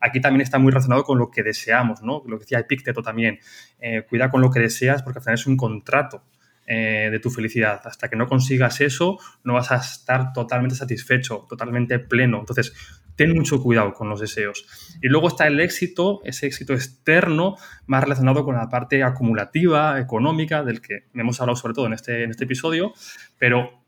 [0.00, 2.22] Aquí también está muy relacionado con lo que deseamos, ¿no?
[2.26, 3.38] Lo que decía Epicteto también.
[3.80, 6.22] Eh, cuida con lo que deseas porque al final es un contrato
[6.66, 7.82] eh, de tu felicidad.
[7.84, 12.40] Hasta que no consigas eso, no vas a estar totalmente satisfecho, totalmente pleno.
[12.40, 12.72] Entonces,
[13.16, 14.66] ten mucho cuidado con los deseos.
[15.02, 17.56] Y luego está el éxito, ese éxito externo,
[17.86, 22.24] más relacionado con la parte acumulativa, económica, del que hemos hablado sobre todo en este,
[22.24, 22.92] en este episodio,
[23.38, 23.84] pero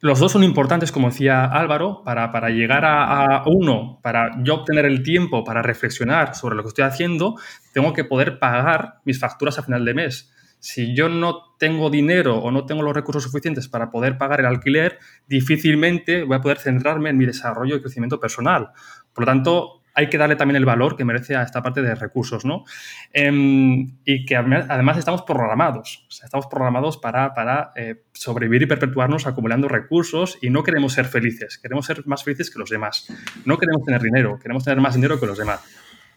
[0.00, 4.56] los dos son importantes, como decía Álvaro, para, para llegar a, a, uno, para yo
[4.56, 7.36] obtener el tiempo para reflexionar sobre lo que estoy haciendo,
[7.72, 10.33] tengo que poder pagar mis facturas a final de mes.
[10.64, 14.46] Si yo no tengo dinero o no tengo los recursos suficientes para poder pagar el
[14.46, 14.98] alquiler,
[15.28, 18.70] difícilmente voy a poder centrarme en mi desarrollo y crecimiento personal.
[19.12, 21.94] Por lo tanto, hay que darle también el valor que merece a esta parte de
[21.94, 22.64] recursos, ¿no?
[23.12, 23.30] Eh,
[24.06, 30.38] y que además estamos programados, estamos programados para, para eh, sobrevivir y perpetuarnos acumulando recursos
[30.40, 33.12] y no queremos ser felices, queremos ser más felices que los demás.
[33.44, 35.60] No queremos tener dinero, queremos tener más dinero que los demás.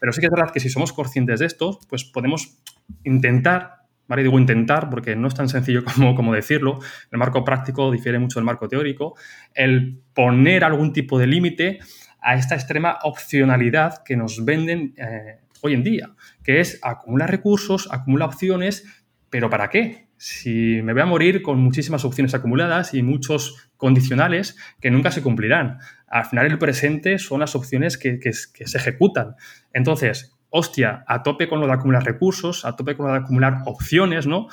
[0.00, 2.56] Pero sí que es verdad que si somos conscientes de esto, pues podemos
[3.04, 3.78] intentar
[4.08, 4.22] ¿vale?
[4.22, 6.80] Digo intentar porque no es tan sencillo como, como, decirlo.
[7.12, 9.14] El marco práctico difiere mucho del marco teórico.
[9.54, 11.78] El poner algún tipo de límite
[12.20, 16.10] a esta extrema opcionalidad que nos venden eh, hoy en día,
[16.42, 18.84] que es acumular recursos, acumula opciones,
[19.30, 20.08] pero ¿para qué?
[20.16, 25.22] Si me voy a morir con muchísimas opciones acumuladas y muchos condicionales que nunca se
[25.22, 25.78] cumplirán.
[26.08, 29.36] Al final el presente son las opciones que, que, que se ejecutan.
[29.72, 33.62] Entonces, hostia, a tope con lo de acumular recursos, a tope con lo de acumular
[33.66, 34.48] opciones, ¿no?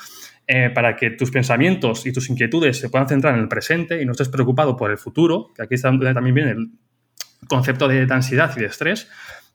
[0.46, 4.04] Eh, para que tus pensamientos y tus inquietudes se puedan centrar en el presente y
[4.06, 6.70] no estés preocupado por el futuro, que aquí está, también viene el
[7.48, 9.10] concepto de, de ansiedad y de estrés,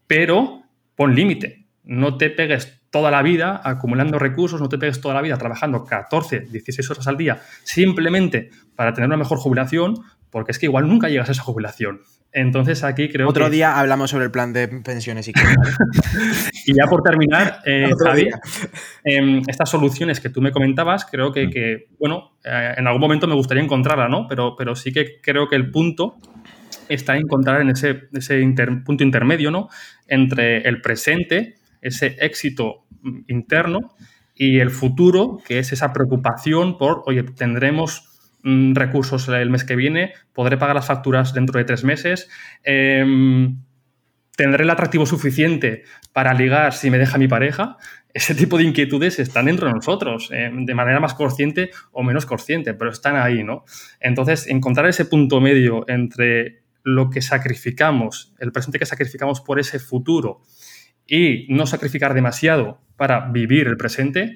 [0.08, 0.64] pero
[0.96, 1.66] pon límite.
[1.84, 5.86] No te pegues toda la vida acumulando recursos, no te pegues toda la vida trabajando
[5.86, 9.96] 14, 16 horas al día simplemente para tener una mejor jubilación,
[10.32, 12.02] porque es que igual nunca llegas a esa jubilación.
[12.34, 13.52] Entonces aquí creo Otro que...
[13.52, 15.56] día hablamos sobre el plan de pensiones y ¿vale?
[16.66, 18.30] y ya por terminar, eh, Otro Javi,
[19.04, 21.50] em, estas soluciones que tú me comentabas, creo que, Mm.
[21.52, 24.28] que, bueno, eh, en algún momento me gustaría encontrarla, ¿no?
[24.28, 26.16] Pero, pero sí que creo que el punto
[26.88, 29.68] está en encontrar en ese, ese inter- punto intermedio, ¿no?
[30.08, 33.80] Entre el presente, ese éxito mm, interno,
[34.36, 38.11] y el futuro, que es esa preocupación por, oye, tendremos
[38.44, 42.30] recursos el mes que viene, podré pagar las facturas dentro de tres meses,
[42.64, 43.58] em,
[44.36, 45.84] tendré el atractivo suficiente
[46.14, 47.78] para ligar si me deja mi pareja.
[48.14, 52.26] Ese tipo de inquietudes están dentro de nosotros, eh, de manera más consciente o menos
[52.26, 53.64] consciente, pero están ahí, ¿no?
[54.02, 59.80] Entonces, encontrar ese punto medio entre lo que sacrificamos, el presente que sacrificamos por ese
[59.80, 60.42] futuro
[61.08, 64.36] y no sacrificar demasiado para vivir el presente,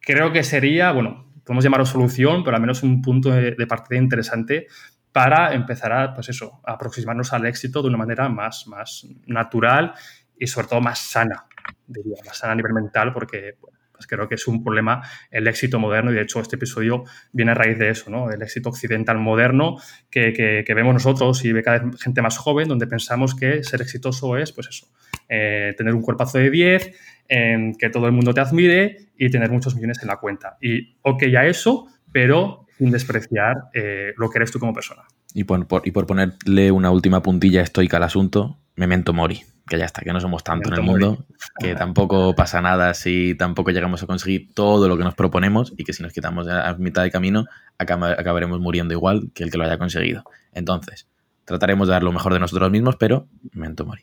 [0.00, 4.66] creo que sería, bueno, podemos llamarlo solución, pero al menos un punto de, partida interesante
[5.12, 9.92] para empezar a, pues eso, a aproximarnos al éxito de una manera más, más natural
[10.38, 11.46] y sobre todo más sana,
[11.86, 15.78] diría, más sana a nivel mental, porque bueno, creo que es un problema el éxito
[15.78, 18.30] moderno y de hecho este episodio viene a raíz de eso, ¿no?
[18.30, 19.76] El éxito occidental moderno
[20.10, 23.82] que, que- vemos nosotros y ve cada vez gente más joven, donde pensamos que ser
[23.82, 24.86] exitoso es, pues eso,
[25.28, 26.92] eh, tener un cuerpazo de 10,
[27.28, 30.56] en que todo el mundo te admire y tener muchos millones en la cuenta.
[30.60, 35.02] Y ok a eso, pero sin despreciar eh, lo que eres tú como persona.
[35.34, 39.42] Y por, por- y por ponerle una última puntilla estoica al asunto, memento mori.
[39.72, 41.24] Que ya está, que no somos tanto en el mundo,
[41.58, 45.84] que tampoco pasa nada si tampoco llegamos a conseguir todo lo que nos proponemos y
[45.84, 47.46] que si nos quitamos a mitad de camino
[47.78, 50.24] acaba- acabaremos muriendo igual que el que lo haya conseguido.
[50.52, 51.06] Entonces,
[51.46, 54.02] trataremos de dar lo mejor de nosotros mismos, pero memento mori.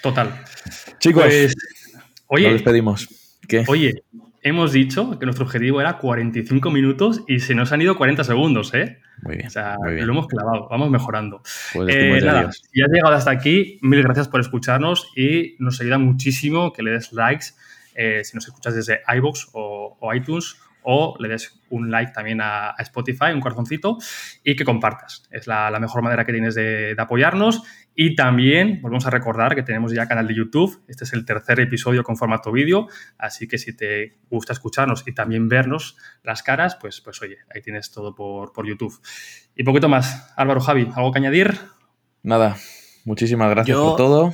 [0.00, 0.44] Total.
[1.00, 1.56] Chicos, Pues,
[2.44, 3.08] nos despedimos.
[3.48, 3.64] ¿Qué?
[3.66, 4.04] oye,
[4.44, 8.72] hemos dicho que nuestro objetivo era 45 minutos y se nos han ido 40 segundos,
[8.74, 9.00] ¿eh?
[9.22, 10.06] Muy bien, O sea, bien.
[10.06, 11.42] lo hemos clavado, vamos mejorando.
[11.72, 15.98] Pues Eh, nada, si has llegado hasta aquí, mil gracias por escucharnos y nos ayuda
[15.98, 17.46] muchísimo que le des likes
[17.96, 22.40] eh, si nos escuchas desde iVoox o, o iTunes o le des un like también
[22.40, 23.98] a, a Spotify, un corazoncito
[24.44, 25.24] y que compartas.
[25.30, 27.62] Es la, la mejor manera que tienes de, de apoyarnos
[27.96, 30.82] y también volvemos a recordar que tenemos ya canal de YouTube.
[30.88, 32.86] Este es el tercer episodio con formato vídeo,
[33.18, 37.62] así que si te gusta escucharnos y también vernos las caras, pues, pues oye, ahí
[37.62, 39.00] tienes todo por, por YouTube.
[39.56, 40.32] Y poquito más.
[40.36, 41.58] Álvaro, Javi, ¿algo que añadir?
[42.22, 42.56] Nada,
[43.04, 44.32] muchísimas gracias Yo- por todo.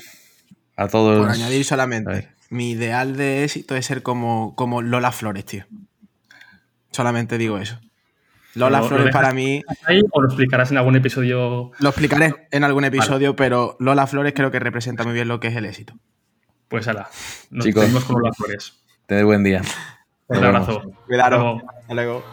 [0.77, 1.19] A todos.
[1.19, 5.65] Por añadir solamente, mi ideal de éxito es ser como, como Lola Flores, tío.
[6.91, 7.79] Solamente digo eso.
[8.55, 11.71] Lola Lo- lo Flores para mí, ahí o lo explicarás en algún episodio.
[11.79, 15.49] lo explicaré en algún episodio, pero Lola Flores creo que representa muy bien lo que
[15.49, 15.95] es el éxito.
[16.69, 17.09] Pues ala,
[17.51, 17.85] nos Chicos.
[17.85, 18.83] vemos con las flores.
[19.07, 19.63] Tened buen día.
[20.29, 20.83] Un abrazo.
[21.07, 21.37] Cuidado.
[21.37, 21.71] Hasta luego.
[21.81, 22.25] Hasta luego.